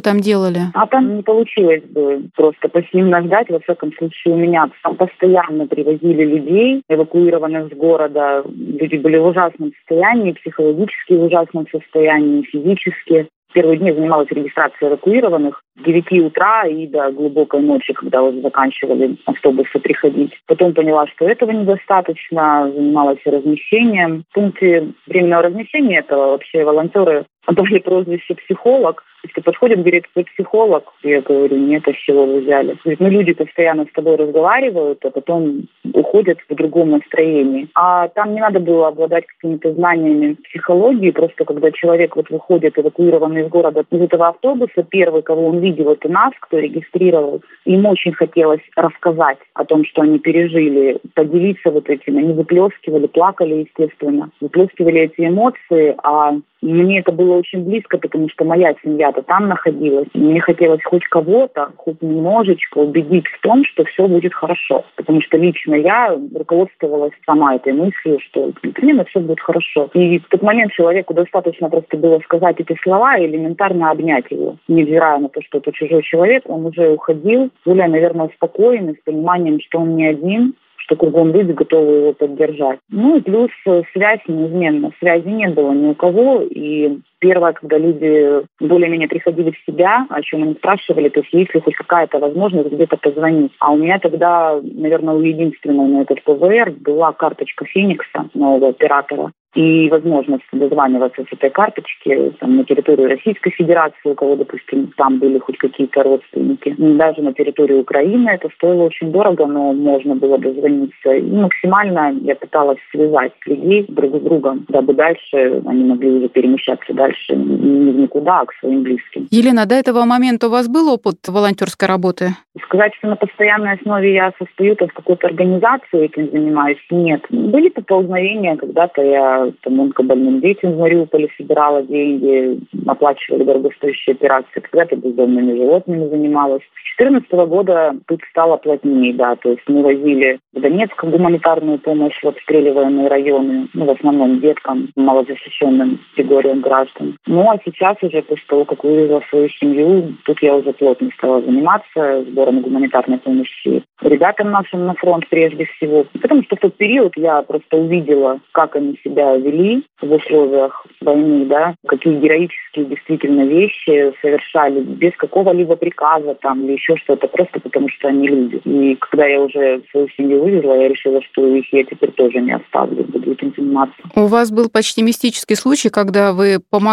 там 0.00 0.20
делали? 0.20 0.60
А 0.74 0.86
там 0.86 1.16
не 1.16 1.22
получилось 1.22 1.82
бы 1.84 2.28
просто 2.34 2.68
пассивно 2.68 3.22
ждать. 3.22 3.48
Во 3.50 3.60
всяком 3.60 3.92
случае, 3.92 4.34
у 4.34 4.36
меня 4.36 4.68
там 4.82 4.96
постоянно 4.96 5.66
привозили 5.66 6.24
людей, 6.28 6.82
эвакуированных 6.88 7.72
с 7.72 7.76
города. 7.76 8.44
Люди 8.46 8.96
были 8.96 9.16
в 9.16 9.26
ужасном 9.26 9.72
состоянии, 9.78 10.32
психологически 10.32 11.14
в 11.14 11.24
ужасном 11.24 11.66
состоянии, 11.70 12.42
физически. 12.42 13.28
Первые 13.54 13.78
дни 13.78 13.92
занималась 13.92 14.30
регистрацией 14.30 14.90
эвакуированных 14.90 15.62
с 15.80 15.82
9 15.82 16.26
утра 16.26 16.66
и 16.66 16.86
до 16.86 17.10
глубокой 17.10 17.60
ночи, 17.60 17.94
когда 17.94 18.22
уже 18.22 18.42
заканчивали 18.42 19.16
автобусы 19.24 19.78
приходить. 19.78 20.32
Потом 20.46 20.74
поняла, 20.74 21.06
что 21.06 21.26
этого 21.26 21.50
недостаточно, 21.52 22.70
занималась 22.70 23.20
размещением. 23.24 24.24
В 24.30 24.34
пункте 24.34 24.88
временного 25.06 25.44
размещения 25.44 26.00
этого 26.00 26.32
вообще 26.32 26.62
волонтеры 26.62 27.24
дали 27.50 27.78
прозвище 27.78 28.34
«психолог». 28.34 29.02
Если 29.28 29.42
подходит, 29.42 29.80
говорит, 29.80 30.04
вы 30.14 30.24
психолог? 30.24 30.84
Я 31.02 31.20
говорю, 31.20 31.56
нет, 31.58 31.86
а 31.86 31.92
с 31.92 31.96
чего 31.96 32.24
вы 32.24 32.40
взяли? 32.40 32.76
Говорит, 32.82 33.00
ну 33.00 33.10
люди 33.10 33.34
постоянно 33.34 33.84
с 33.84 33.92
тобой 33.92 34.16
разговаривают, 34.16 35.04
а 35.04 35.10
потом 35.10 35.68
уходят 35.92 36.38
в 36.48 36.54
другом 36.54 36.90
настроении. 36.90 37.68
А 37.74 38.08
там 38.08 38.34
не 38.34 38.40
надо 38.40 38.60
было 38.60 38.88
обладать 38.88 39.26
какими-то 39.26 39.74
знаниями 39.74 40.36
психологии, 40.44 41.10
просто 41.10 41.44
когда 41.44 41.70
человек 41.72 42.16
вот 42.16 42.30
выходит 42.30 42.78
эвакуированный 42.78 43.42
из 43.42 43.48
города 43.48 43.84
из 43.90 44.00
этого 44.00 44.28
автобуса, 44.28 44.82
первый, 44.82 45.22
кого 45.22 45.48
он 45.48 45.58
видел, 45.58 45.92
это 45.92 46.08
нас, 46.08 46.32
кто 46.40 46.58
регистрировал. 46.58 47.42
Им 47.66 47.84
очень 47.86 48.12
хотелось 48.12 48.62
рассказать 48.76 49.38
о 49.54 49.64
том, 49.64 49.84
что 49.84 50.02
они 50.02 50.18
пережили, 50.18 50.98
поделиться 51.14 51.70
вот 51.70 51.90
этим. 51.90 52.16
Они 52.16 52.32
выплескивали, 52.32 53.06
плакали, 53.06 53.66
естественно, 53.66 54.30
выплескивали 54.40 55.02
эти 55.02 55.28
эмоции, 55.28 55.94
а 56.02 56.34
мне 56.60 57.00
это 57.00 57.12
было 57.12 57.36
очень 57.36 57.64
близко, 57.64 57.98
потому 57.98 58.28
что 58.28 58.44
моя 58.44 58.70
семья-то 59.18 59.22
там 59.22 59.48
находилась. 59.48 60.08
Мне 60.14 60.40
хотелось 60.40 60.82
хоть 60.84 61.04
кого-то, 61.04 61.70
хоть 61.76 62.00
немножечко 62.02 62.78
убедить 62.78 63.26
в 63.26 63.40
том, 63.40 63.64
что 63.64 63.84
все 63.84 64.06
будет 64.06 64.34
хорошо. 64.34 64.84
Потому 64.96 65.20
что 65.22 65.36
лично 65.36 65.74
я 65.74 66.16
руководствовалась 66.34 67.12
сама 67.26 67.56
этой 67.56 67.72
мыслью, 67.72 68.18
что 68.20 68.52
непременно 68.62 69.04
все 69.04 69.20
будет 69.20 69.40
хорошо. 69.40 69.90
И 69.94 70.18
в 70.18 70.28
тот 70.28 70.42
момент 70.42 70.72
человеку 70.72 71.14
достаточно 71.14 71.68
просто 71.68 71.96
было 71.96 72.20
сказать 72.20 72.56
эти 72.60 72.76
слова 72.82 73.16
и 73.16 73.26
элементарно 73.26 73.90
обнять 73.90 74.30
его. 74.30 74.56
Невзирая 74.68 75.18
на 75.18 75.28
то, 75.28 75.40
что 75.42 75.58
это 75.58 75.72
чужой 75.72 76.02
человек, 76.02 76.44
он 76.46 76.66
уже 76.66 76.90
уходил, 76.90 77.50
более, 77.64 77.88
наверное, 77.88 78.26
успокоенный, 78.26 78.94
с 78.94 79.04
пониманием, 79.04 79.60
что 79.60 79.78
он 79.78 79.96
не 79.96 80.06
один, 80.06 80.54
что 80.88 80.96
кругом 80.96 81.32
люди 81.32 81.52
готовы 81.52 81.92
его 81.92 82.12
поддержать. 82.14 82.78
Ну 82.88 83.18
и 83.18 83.20
плюс 83.20 83.50
связь 83.92 84.20
неизменна. 84.26 84.90
Связи 84.98 85.28
не 85.28 85.48
было 85.48 85.72
ни 85.72 85.88
у 85.88 85.94
кого. 85.94 86.42
И 86.42 86.98
первое, 87.18 87.52
когда 87.52 87.78
люди 87.78 88.44
более-менее 88.60 89.08
приходили 89.08 89.50
в 89.50 89.70
себя, 89.70 90.06
о 90.08 90.22
чем 90.22 90.42
они 90.42 90.54
спрашивали, 90.54 91.08
то 91.08 91.20
есть 91.20 91.32
есть 91.32 91.54
ли 91.54 91.60
хоть 91.60 91.74
какая-то 91.74 92.18
возможность 92.18 92.70
где-то 92.70 92.96
позвонить. 92.96 93.52
А 93.60 93.72
у 93.72 93.76
меня 93.76 93.98
тогда, 93.98 94.60
наверное, 94.62 95.14
у 95.14 95.20
единственного 95.20 95.86
на 95.86 96.02
этот 96.02 96.22
ПВР 96.22 96.72
была 96.80 97.12
карточка 97.12 97.64
Феникса, 97.64 98.28
нового 98.34 98.68
оператора 98.68 99.32
и 99.54 99.88
возможность 99.88 100.44
дозваниваться 100.52 101.22
с 101.22 101.32
этой 101.32 101.50
карточки 101.50 102.32
там, 102.38 102.56
на 102.56 102.64
территорию 102.64 103.08
Российской 103.08 103.50
Федерации, 103.50 104.10
у 104.10 104.14
кого, 104.14 104.36
допустим, 104.36 104.92
там 104.96 105.18
были 105.18 105.38
хоть 105.38 105.58
какие-то 105.58 106.02
родственники. 106.02 106.74
Даже 106.78 107.22
на 107.22 107.32
территории 107.32 107.80
Украины 107.80 108.28
это 108.28 108.50
стоило 108.54 108.84
очень 108.84 109.10
дорого, 109.10 109.46
но 109.46 109.72
можно 109.72 110.14
было 110.14 110.38
дозвониться. 110.38 111.12
И 111.12 111.22
максимально 111.22 112.14
я 112.22 112.36
пыталась 112.36 112.78
связать 112.90 113.32
людей 113.46 113.86
друг 113.88 114.16
с 114.16 114.20
другом, 114.20 114.66
дабы 114.68 114.94
дальше 114.94 115.62
они 115.66 115.84
могли 115.84 116.10
уже 116.10 116.28
перемещаться 116.28 116.92
дальше 117.08 117.34
никуда, 117.36 118.40
а 118.40 118.46
к 118.46 118.54
своим 118.60 118.82
близким. 118.82 119.26
Елена, 119.30 119.66
до 119.66 119.74
этого 119.74 120.04
момента 120.04 120.48
у 120.48 120.50
вас 120.50 120.68
был 120.68 120.92
опыт 120.92 121.16
волонтерской 121.26 121.88
работы? 121.88 122.30
Сказать, 122.64 122.94
что 122.96 123.08
на 123.08 123.16
постоянной 123.16 123.74
основе 123.74 124.14
я 124.14 124.32
состою 124.38 124.76
в 124.78 124.92
какой-то 124.92 125.28
организации 125.28 126.04
этим 126.04 126.30
занимаюсь, 126.30 126.78
нет. 126.90 127.22
Были 127.30 127.68
поползновения, 127.68 128.56
когда-то 128.56 129.02
я 129.02 129.52
там, 129.62 129.80
онкобольным 129.80 130.40
детям 130.40 130.72
в 130.72 130.78
Мариуполе 130.78 131.28
собирала 131.36 131.82
деньги, 131.82 132.60
оплачивали 132.86 133.44
дорогостоящие 133.44 134.14
операции. 134.14 134.60
Когда-то 134.60 134.96
бездомными 134.96 135.56
животными 135.56 136.08
занималась. 136.08 136.62
С 136.62 137.00
2014 137.00 137.32
года 137.48 137.94
тут 138.06 138.20
стало 138.30 138.56
плотнее, 138.56 139.14
да, 139.14 139.36
то 139.36 139.50
есть 139.50 139.62
мы 139.68 139.82
возили 139.82 140.40
в 140.52 140.60
Донецк 140.60 141.04
гуманитарную 141.04 141.78
помощь 141.78 142.20
в 142.22 142.28
обстреливаемые 142.28 143.08
районы, 143.08 143.68
ну, 143.72 143.84
в 143.84 143.90
основном 143.90 144.40
деткам, 144.40 144.88
малозащищенным 144.96 146.00
категориям 146.16 146.60
граждан. 146.60 146.97
Ну, 147.26 147.50
а 147.50 147.58
сейчас 147.64 147.96
уже 148.02 148.22
после 148.22 148.44
того, 148.46 148.64
как 148.64 148.84
вывезла 148.84 149.22
свою 149.28 149.48
семью, 149.50 150.16
тут 150.24 150.42
я 150.42 150.54
уже 150.54 150.72
плотно 150.72 151.10
стала 151.16 151.40
заниматься 151.42 152.24
сбором 152.24 152.60
гуманитарной 152.60 153.18
помощи 153.18 153.82
ребятам 154.02 154.50
нашим 154.50 154.86
на 154.86 154.94
фронт 154.94 155.28
прежде 155.28 155.66
всего. 155.66 156.06
Потому 156.20 156.42
что 156.44 156.56
в 156.56 156.60
тот 156.60 156.76
период 156.76 157.12
я 157.16 157.42
просто 157.42 157.76
увидела, 157.76 158.40
как 158.52 158.76
они 158.76 158.98
себя 159.02 159.36
вели 159.36 159.84
в 160.00 160.12
условиях 160.12 160.86
войны, 161.00 161.46
да, 161.46 161.74
какие 161.86 162.14
героические 162.14 162.86
действительно 162.86 163.42
вещи 163.42 164.12
совершали 164.20 164.80
без 164.80 165.14
какого-либо 165.16 165.76
приказа 165.76 166.34
там 166.34 166.64
или 166.64 166.72
еще 166.72 166.96
что-то, 166.96 167.26
просто 167.28 167.60
потому 167.60 167.88
что 167.88 168.08
они 168.08 168.28
люди. 168.28 168.60
И 168.64 168.96
когда 168.96 169.26
я 169.26 169.40
уже 169.40 169.82
свою 169.90 170.08
семью 170.16 170.42
вывезла, 170.42 170.74
я 170.74 170.88
решила, 170.88 171.20
что 171.22 171.46
их 171.46 171.72
я 171.72 171.84
теперь 171.84 172.12
тоже 172.12 172.40
не 172.40 172.52
оставлю, 172.52 173.04
буду 173.04 173.32
этим 173.32 173.52
заниматься. 173.56 173.96
У 174.14 174.26
вас 174.26 174.50
был 174.50 174.68
почти 174.68 175.02
мистический 175.02 175.56
случай, 175.56 175.90
когда 175.90 176.32
вы 176.32 176.58
помогли 176.70 176.87